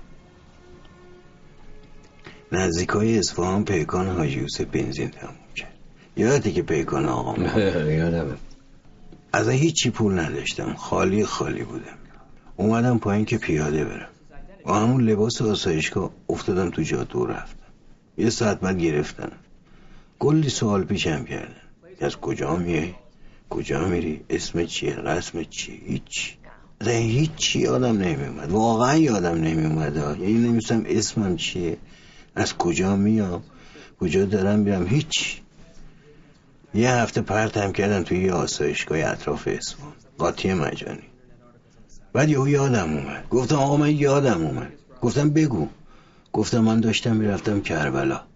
[2.51, 5.73] نزدیک های اصفهان پیکان حاجی یوسف بنزین تموم کرد.
[6.17, 7.43] یادتی که پیکان آقا
[7.91, 8.35] یادمه
[9.33, 10.73] از هیچی پول نداشتم.
[10.73, 11.97] خالی خالی بودم.
[12.57, 14.09] اومدم پایین که پیاده برم.
[14.65, 17.57] با همون لباس آسایشگاه افتادم تو جاده و رفتم.
[18.17, 19.31] یه ساعت بعد گرفتن
[20.21, 21.55] کلی سوال پیشم کردن
[22.01, 22.93] از کجا میای؟
[23.49, 26.35] کجا میری؟ اسم چیه؟ رسم چیه؟ هیچ.
[26.81, 31.77] اصلا هیچی یادم نمیومد واقعا یادم نمیومد یعنی نمیستم اسمم چیه.
[32.35, 33.43] از کجا میام؟
[33.99, 35.41] کجا دارم میرم؟ هیچ.
[36.73, 41.07] یه هفته پرتم کردم توی یه آسایشگاه اطراف اصفهان قاطی مجانی.
[42.13, 43.29] بعد یهو یادم اومد.
[43.29, 44.71] گفتم آقا من یادم اومد.
[45.01, 45.67] گفتم بگو.
[46.33, 48.30] گفتم من داشتم می‌رفتم کربلا.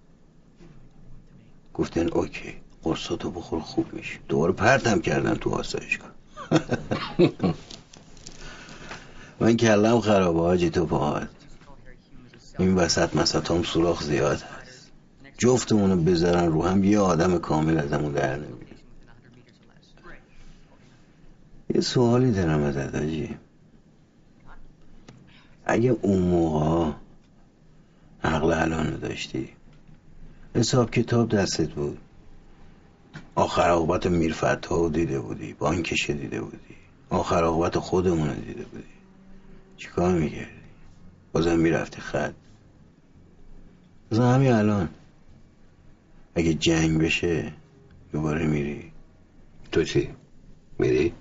[1.78, 2.54] گفتن اوکی
[2.84, 6.12] قرصاتو بخور خوب میشه دوباره پرتم کردن تو آسایشگاه.
[9.40, 11.28] من کلم خرابه حاجی تو پاهات.
[12.60, 14.92] این وسط مسط هم سوراخ زیاد هست.
[15.38, 18.66] جفتمونو بذارن رو هم یه آدم کامل ازمون در نمیاد.
[21.76, 23.38] یه سوالی دارم ازت حاجی
[25.66, 26.92] اگه اون موقع
[28.24, 29.50] عقل الانو داشتی
[30.56, 31.98] حساب کتاب دستت بود.
[33.36, 36.76] آخر عاقبت می‌رفت ها دیده بودی بانکش دیده بودی.
[37.10, 38.84] آخر عاقبت خودمون رو دیده بودی.
[39.78, 40.50] چیکار می‌کردی؟
[41.34, 42.34] بازم می‌رفتی خط.
[44.12, 44.90] بازم همین الان.
[46.36, 47.54] اگه جنگ بشه
[48.12, 48.92] دوباره میری.
[49.72, 50.10] تو چی؟
[50.80, 51.14] میری؟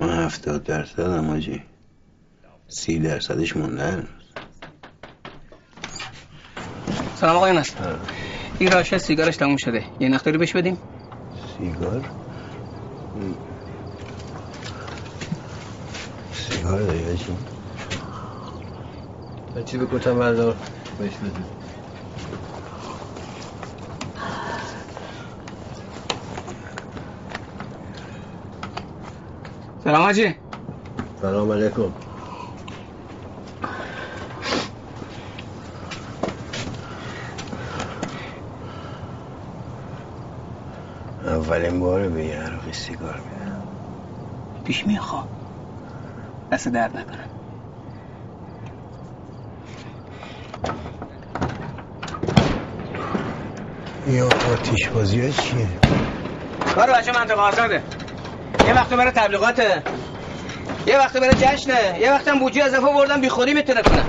[0.00, 1.62] من هفتاد درصدم آجی.
[2.68, 4.23] سی درصدش مونده هنوز
[7.24, 7.76] سلام آقای نست
[8.58, 9.84] این راشه سیگارش تموم شده.
[10.00, 10.78] یه نختاری بهش بدیم؟
[11.58, 12.04] سیگار؟
[16.32, 17.36] سیگار داری آجی
[19.64, 20.56] چی بکتم بردار؟
[20.98, 21.30] بهش بده
[29.84, 30.34] سلام حاجی
[31.20, 32.03] سلام علیکم.
[41.44, 43.62] اولین بار به یه عراقی سیگار میدم
[44.64, 45.28] پیش می‌خوام
[46.52, 47.24] دست درد نکنه.
[54.06, 55.68] یا آتیش بازی ها چیه؟
[56.74, 57.82] کار بچه منطقه آزاده.
[58.66, 59.82] یه وقت برای تبلیغاته.
[60.86, 62.00] یه وقت برای جشنه.
[62.00, 64.04] یه وقت هم بوجی از دفعه بردم بیخودی می‌تونه کنه.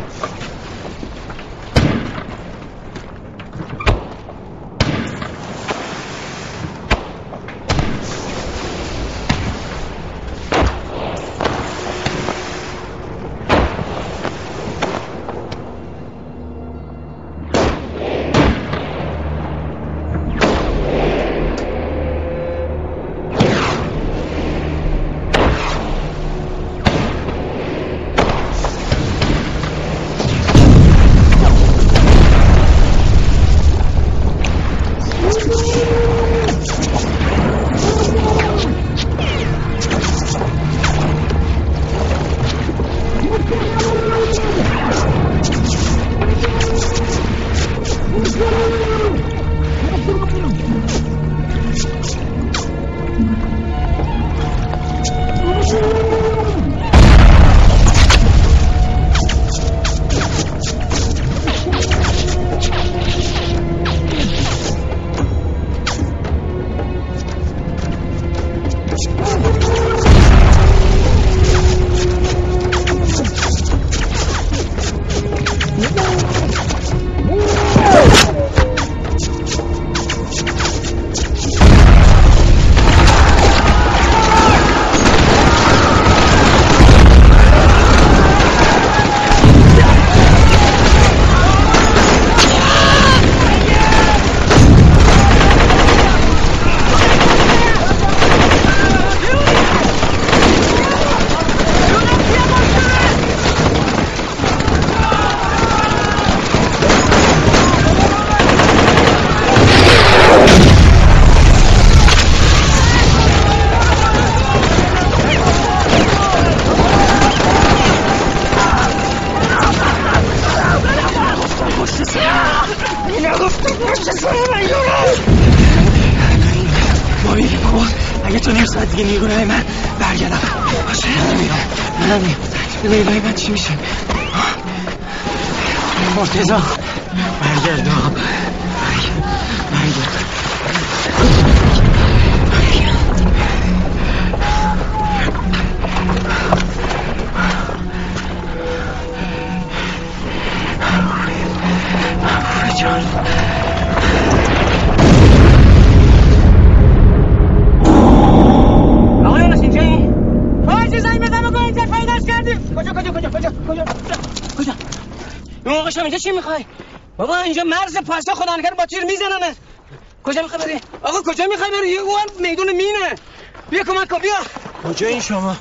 [174.95, 175.55] بیا کجا این شما؟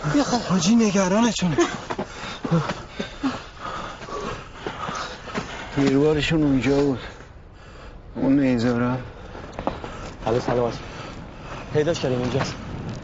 [0.49, 1.57] حاجی نگرانتونه
[5.76, 6.99] تیربارشون اونجا بود.
[8.14, 8.97] اون نیزارا.
[10.24, 10.74] حالا سلامت
[11.72, 12.55] پیداش کردیم اینجاست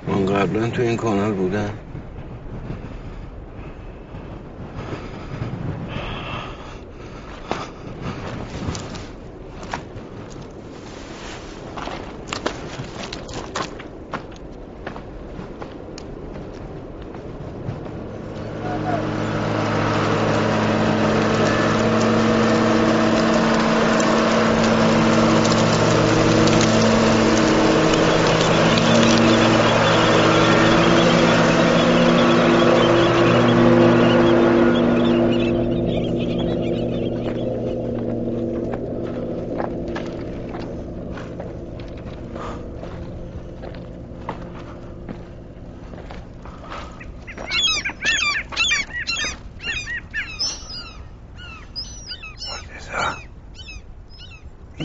[0.09, 1.71] من قبلا تو این کانال بودم.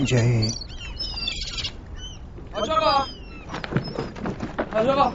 [0.05, 0.51] اینجایی
[2.53, 3.05] حاج آقا
[4.73, 5.13] حاج آقا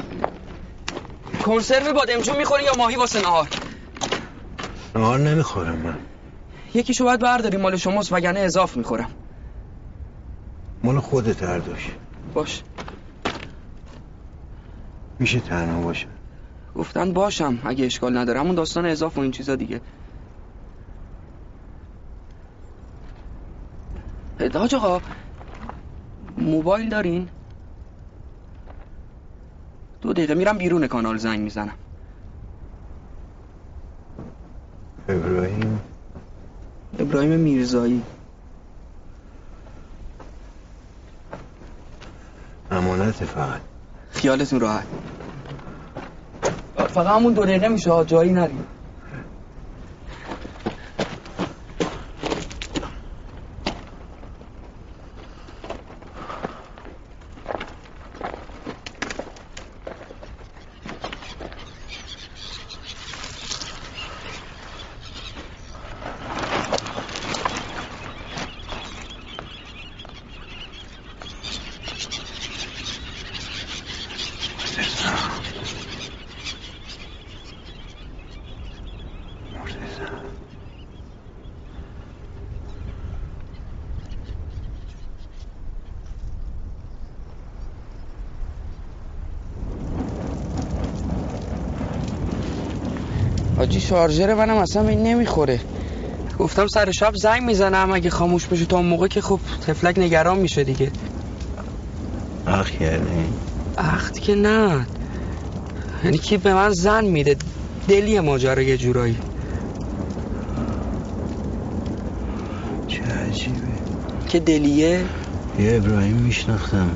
[1.44, 3.48] کنسرو بادمجون می‌خوری یا ماهی واسه نهار؟
[4.94, 5.98] نهار نمی‌خورم من.
[6.74, 9.10] یکیشو باید برداری مال شماست وگرنه اضاف می‌خورم.
[10.84, 11.88] مال خودت هردوش
[12.34, 12.62] باش.
[15.18, 16.06] میشه تنها باشه
[16.76, 18.40] گفتن باشم اگه اشکال نداره.
[18.40, 19.80] همون داستان اضاف و این چیزا دیگه.
[24.40, 25.00] حاج آقا
[26.38, 27.28] موبایل دارین؟
[30.02, 31.74] دو دقیقه میرم بیرون کانال زنگ می‌زنم.
[35.08, 35.80] ابراهیم؟
[36.98, 38.02] ابراهیم میرزایی.
[42.70, 43.60] امانت فقط.
[44.10, 44.86] خیالتون راحت.
[46.76, 48.64] فقط همون دو دقیقه میشه جایی نریم
[93.56, 95.60] حاجی شارژر منم اصلا این نمی‌خوره.
[96.38, 100.38] گفتم سر شب زنگ می‌زنم اگه خاموش بشه تا اون موقع که خب تفلک نگران
[100.38, 100.90] میشه دیگه.
[102.46, 103.24] اخ کردی
[103.78, 104.86] اخت که نه.
[106.04, 107.36] یعنی کی به من زن میده؟
[107.88, 109.16] دلی ماجرا یه جورایی.
[112.88, 113.56] چه عجیبه.
[114.28, 115.04] که دلیه؟
[115.58, 116.90] یه ابراهیم میشناختم.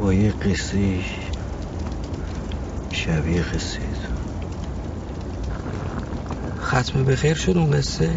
[0.00, 0.78] با یه قصه
[2.92, 3.78] شبیه قصه
[6.74, 8.10] ختم به خیر شد اون قصه.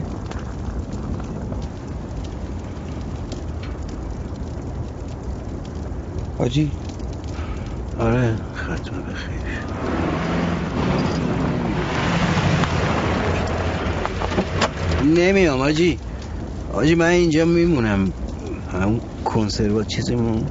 [6.38, 6.72] حاجی؟
[8.00, 9.38] آره ختم به خیر.
[15.16, 16.00] نمیام آجی
[16.74, 18.14] آجی من اینجا میمونم.
[18.74, 20.46] همون کنسروا چیزمون.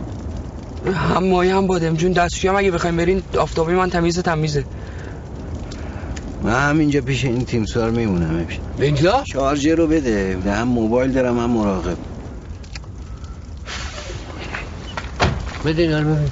[0.95, 4.65] هم مایه هم بادمجون دستشویی هم اگه بخوایم برین آفتابی من تمیزه تمیزه.
[6.47, 10.39] من همینجا پیش این تیمسار میمونم امشب اینجا؟ شارژر رو بده.
[10.47, 11.97] هم موبایل دارم هم مراقب.
[15.65, 16.31] بده اینا رو ببین.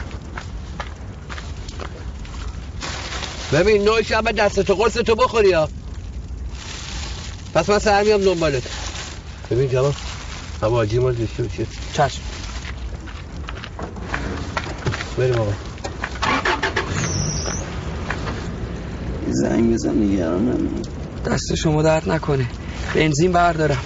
[3.53, 5.69] ببین نوع شب دستتو قرصتو بخوری ها.
[7.55, 8.63] پس من سر میام دنبالت.
[9.51, 9.95] ببین جواب.
[10.63, 12.21] هوا ما داشته باشه چشم.
[15.19, 15.53] بریم آقا.
[19.45, 20.69] زنگ بزن نگرانم
[21.27, 22.47] دست شما درد نکنه.
[22.95, 23.79] بنزین بردارم.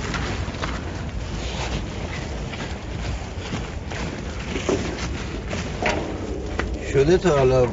[6.93, 7.67] شده تا حالا.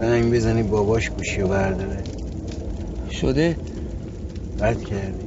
[0.00, 2.02] زنگ بزنی باباش گوشی رو برداره.
[3.10, 3.56] شده؟
[4.60, 5.24] بد کردی.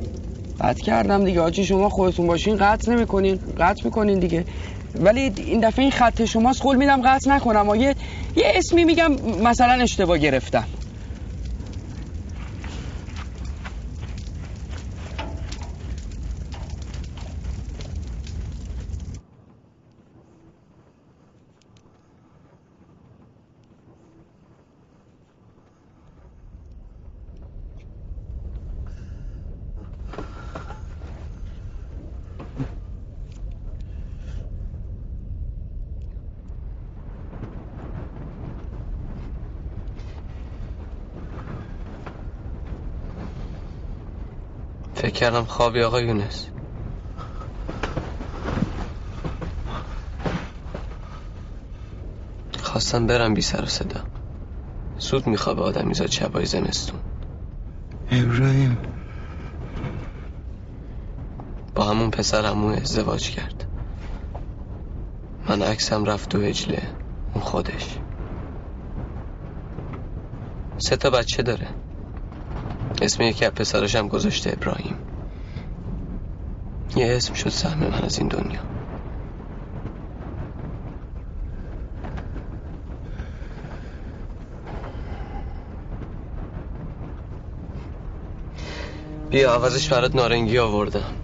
[0.62, 1.42] قطع کردم دیگه.
[1.42, 3.40] آجی شما خودتون باشین قطع نمی‌کنین.
[3.60, 4.46] قطع می‌کنین دیگه.
[5.00, 7.70] ولی این دفعه این خط شماست قول میدم قطع نکنم.
[7.70, 7.76] و
[8.36, 9.12] یه, اسمی میگم
[9.42, 10.68] مثلا اشتباه گرفتم
[44.96, 46.48] فکر کردم خوابی آقا یونس.
[52.64, 54.02] خواستم برم بی سر و صدا.
[54.98, 57.00] سود میخوابه آدم میزاد شبای زمستون.
[58.12, 58.78] ابراهیم.
[61.76, 63.68] با همون پسر همون ازدواج کرد.
[65.50, 66.82] من عکسم رفت تو هجله
[67.34, 67.98] اون خودش.
[70.78, 71.68] سه تا بچه داره.
[73.02, 75.05] اسم یکی از پسرشم گذاشته ابراهیم.
[76.96, 78.66] یه اسم شد سهم من از این دنیا.
[89.32, 91.16] بیا عوضش برات نارنگی آوردم.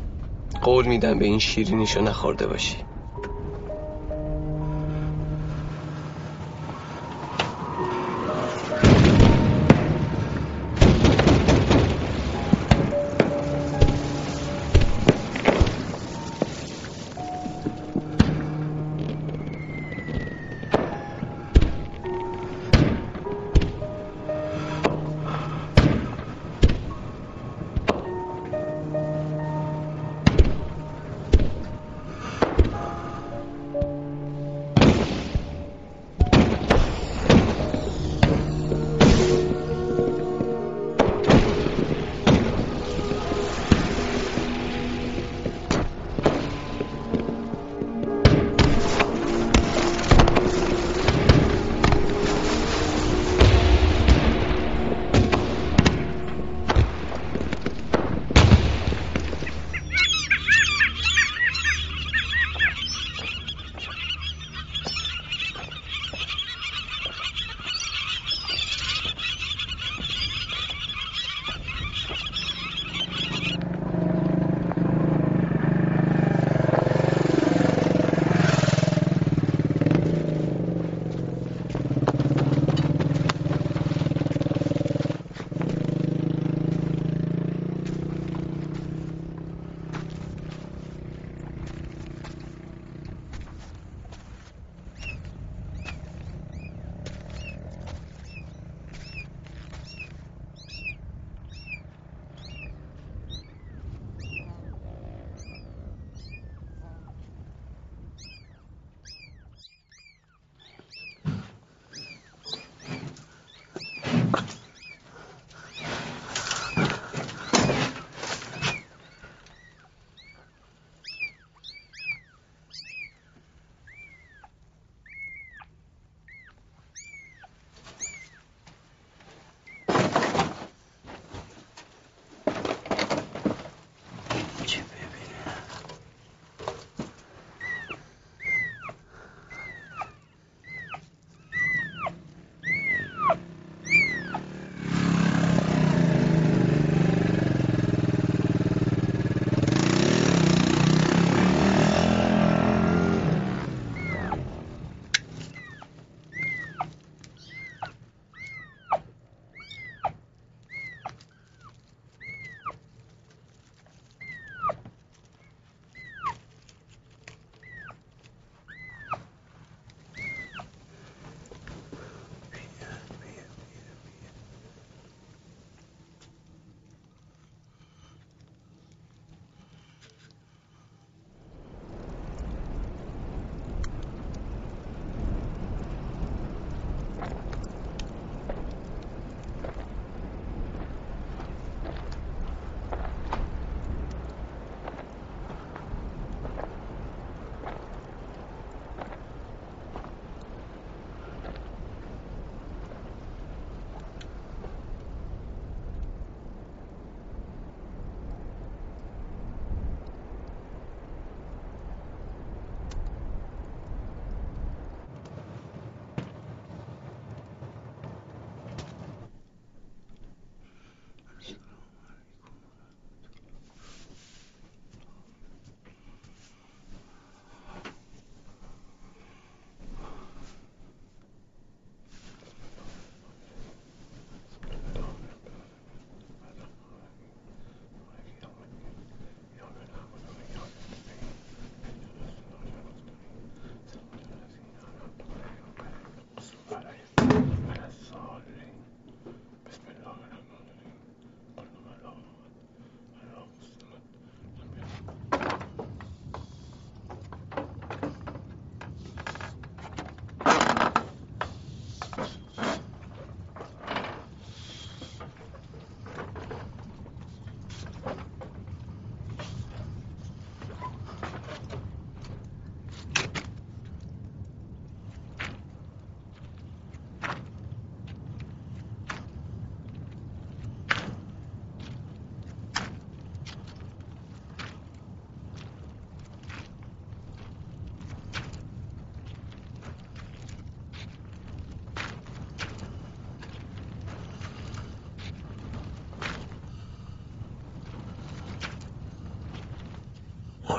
[0.62, 2.78] قول میدم به این شیرینیشو نخورده باشی.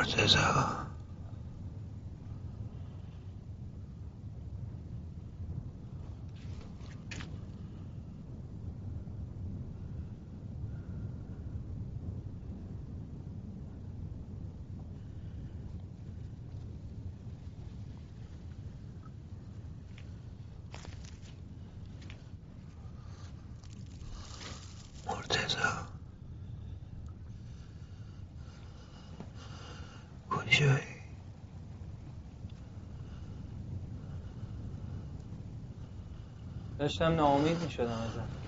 [0.02, 0.81] مرتزا مرتزا
[30.62, 30.78] کجایی
[36.78, 38.42] داشتم ناامید می شدم ازت.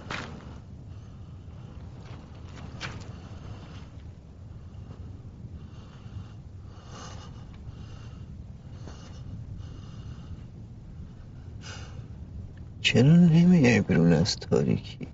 [12.81, 15.09] چرا نمیای بیرون از تاریکی؟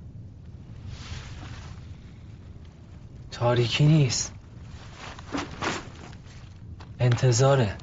[3.30, 4.39] تاریکی نیست.
[7.10, 7.76] انتظاره.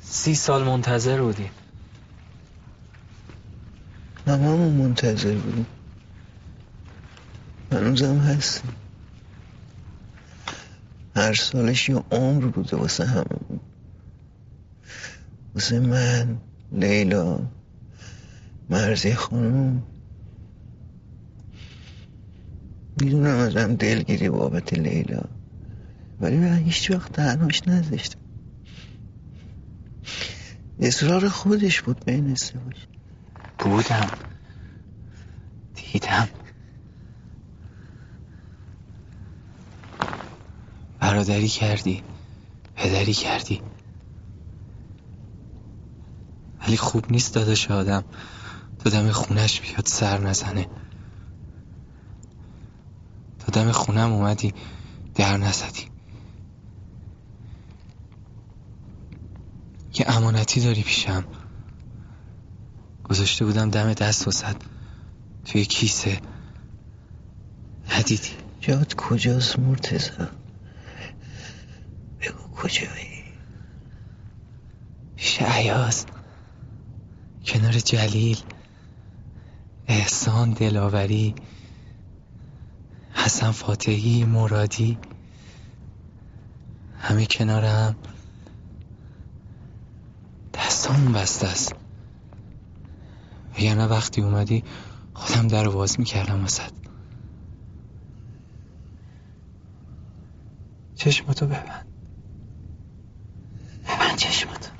[0.00, 1.50] سی سال منتظر بودیم
[4.26, 5.66] هممون منتظر بودیم
[7.72, 8.74] هنوزم هستیم
[11.16, 13.60] هر سالش یه عمر بوده واسه هممون
[15.54, 16.38] واسه من
[16.72, 17.38] لیلا
[18.70, 19.82] مرزی خانم.
[23.00, 25.22] می‌دونم ازم دلگیری بابت لیلا.
[26.22, 28.18] ولی من هیچ وقت تنهاش نذاشتم.
[30.80, 32.76] اصرار خودش بود بین ازدواج
[33.58, 34.10] بودم.
[35.74, 36.28] دیدم.
[41.00, 42.02] برادری کردی.
[42.76, 43.62] پدری کردی.
[46.66, 48.04] ولی خوب نیست داداش آدم.
[48.78, 50.66] تا دم خونش بیاد سر نزنه.
[53.38, 54.54] تا دم خونم اومدی
[55.14, 55.91] در نزدی.
[60.02, 61.24] یه امانتی داری پیشم.
[63.04, 64.56] گذاشته بودم دم دست وسط.
[65.44, 66.20] توی کیسه.
[67.90, 68.28] ندیدی.
[68.60, 70.28] جات کجاست مرتزا
[72.20, 73.24] بگو کجایی؟
[75.16, 76.06] شعیاز
[77.44, 78.38] کنار جلیل.
[79.88, 81.34] احسان دلاوری.
[83.12, 84.98] حسن فاتحی مرادی.
[86.98, 87.96] همه کنار هم
[90.82, 91.74] دستامون بسته است.
[93.58, 94.64] وگرنه وقتی اومدی
[95.14, 96.72] خودم در باز می‌کردم وسط.
[100.94, 101.86] چشمتو ببند.
[103.84, 104.70] ببند چشمتو.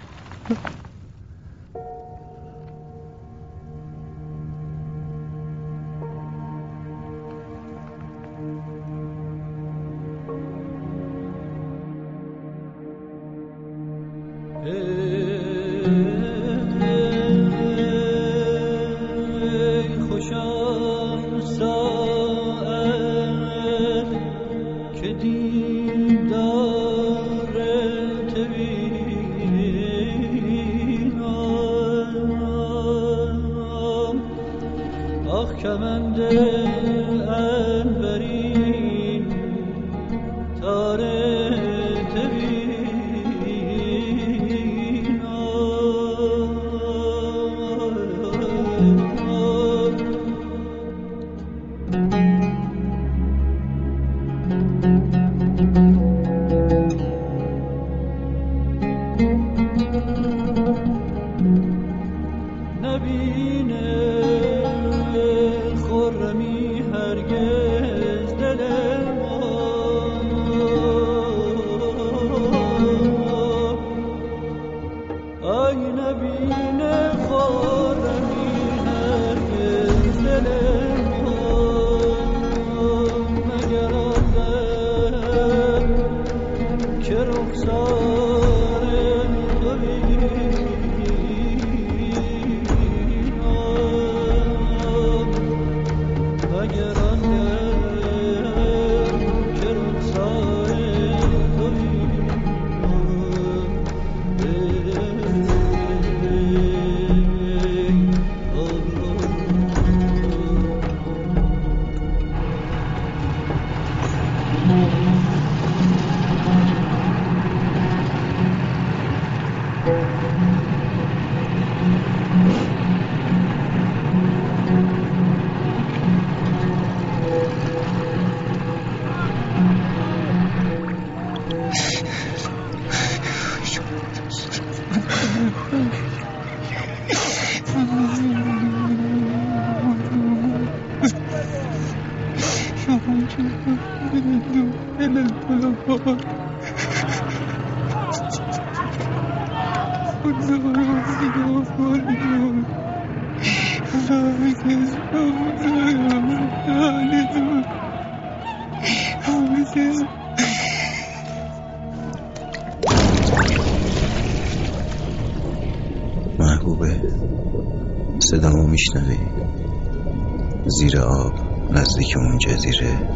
[170.92, 171.32] زیر آب
[171.70, 173.08] نزدیک اون جزیره.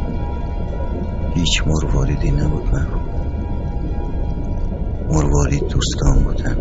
[1.34, 3.02] هیچ مرواریدی نبود محبوب
[5.08, 6.56] مروارید دوستان بودن.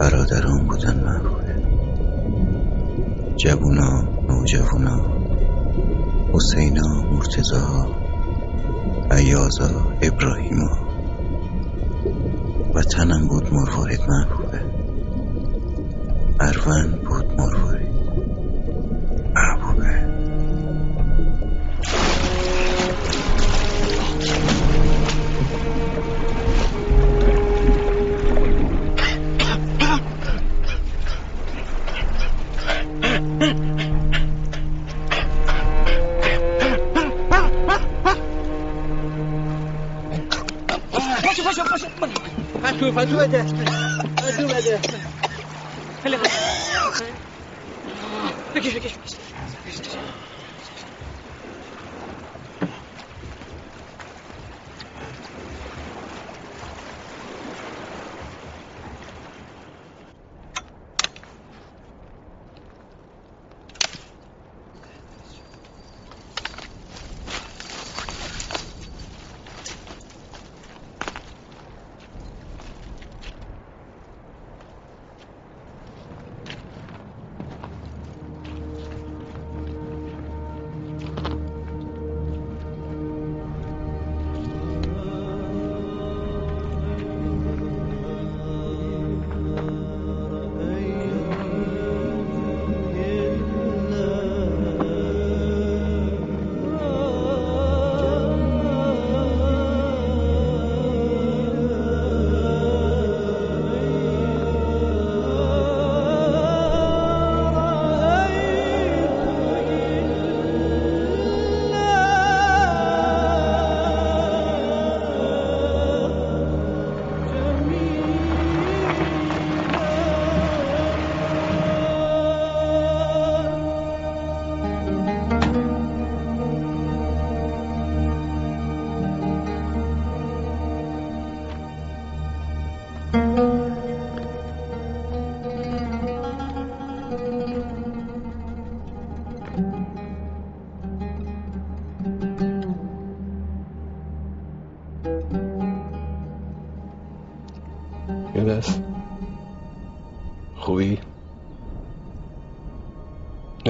[0.00, 1.54] برادران بودن محبوبه
[3.36, 3.90] جوونا
[4.28, 4.96] نوجوونا
[6.32, 7.88] حسینا مرتزا
[9.10, 9.70] عیازا
[10.02, 10.70] ابراهیما.
[12.74, 14.60] وطنم بود مروارید محبوبه
[16.40, 17.05] اروند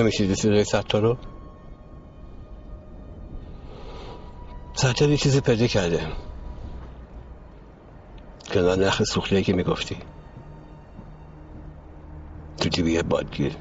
[0.06, 1.16] نمیشیدی صدای ستار رو؟
[4.74, 6.06] ستار یه چیزی پیدا کرده.
[8.52, 9.96] کنار نخ سوخته که می‌گفتی.
[12.58, 13.56] تو جیبی بادگیر.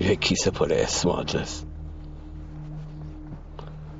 [0.00, 1.64] یه کیسه پر اسم آدرس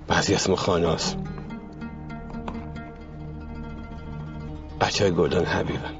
[0.07, 1.17] بعضی اسم خانه هست.
[4.81, 5.95] بچه های گردان حبیبم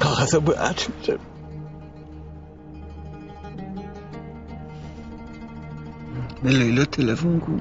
[0.00, 1.18] کاغذ عطر میشه؟
[6.46, 7.60] به لیلا تلفن کن.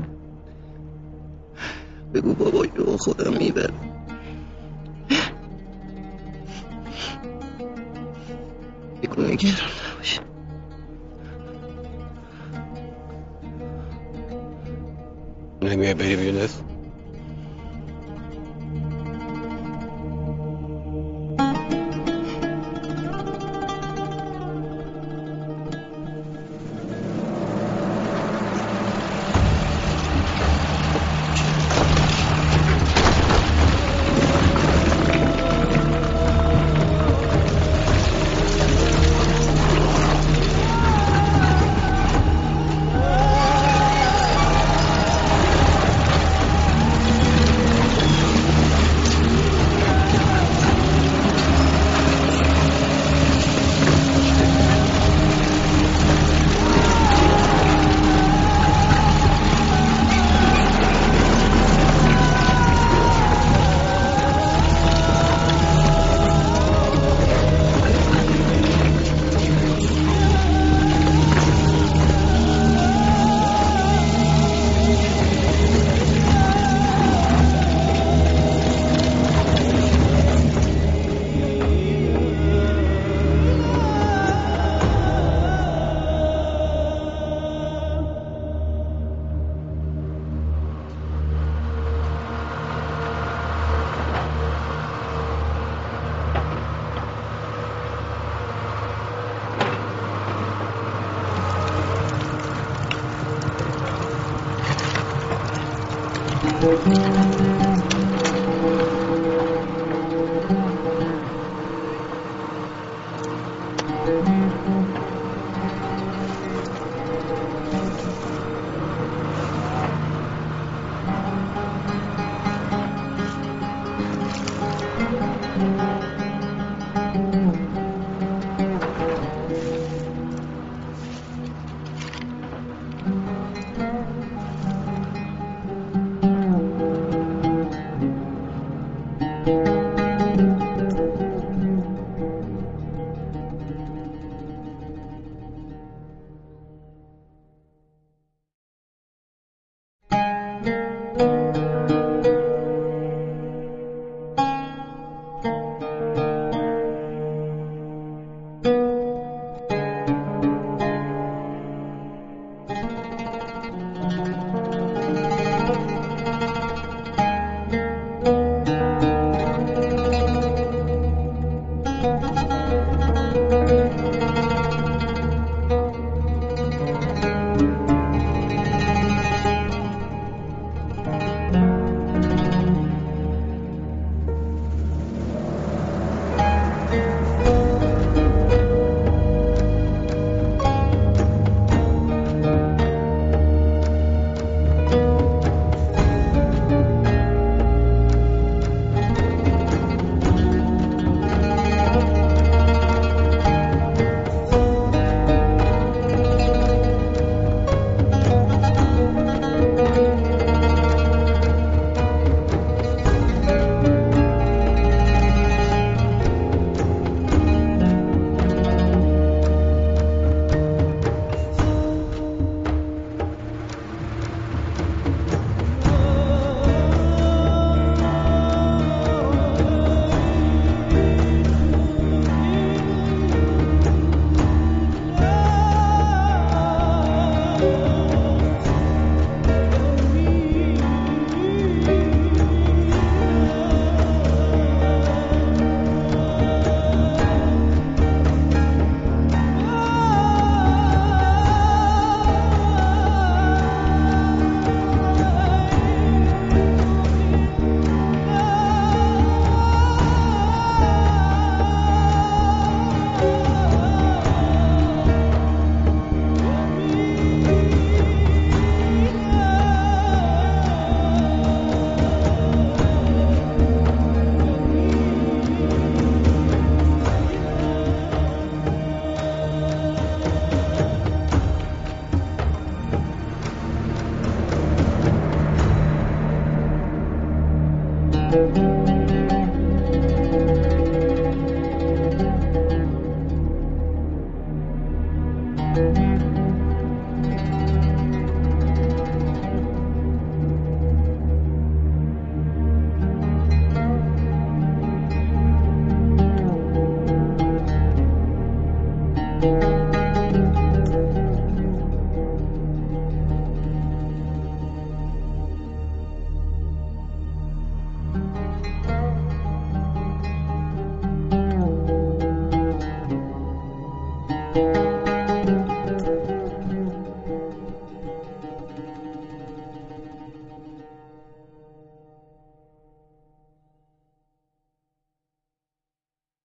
[2.13, 3.73] بگو بابا رو خودم می‌برم.
[9.03, 10.21] بگو نگران نباشه
[15.61, 16.61] نمیای بریم یونس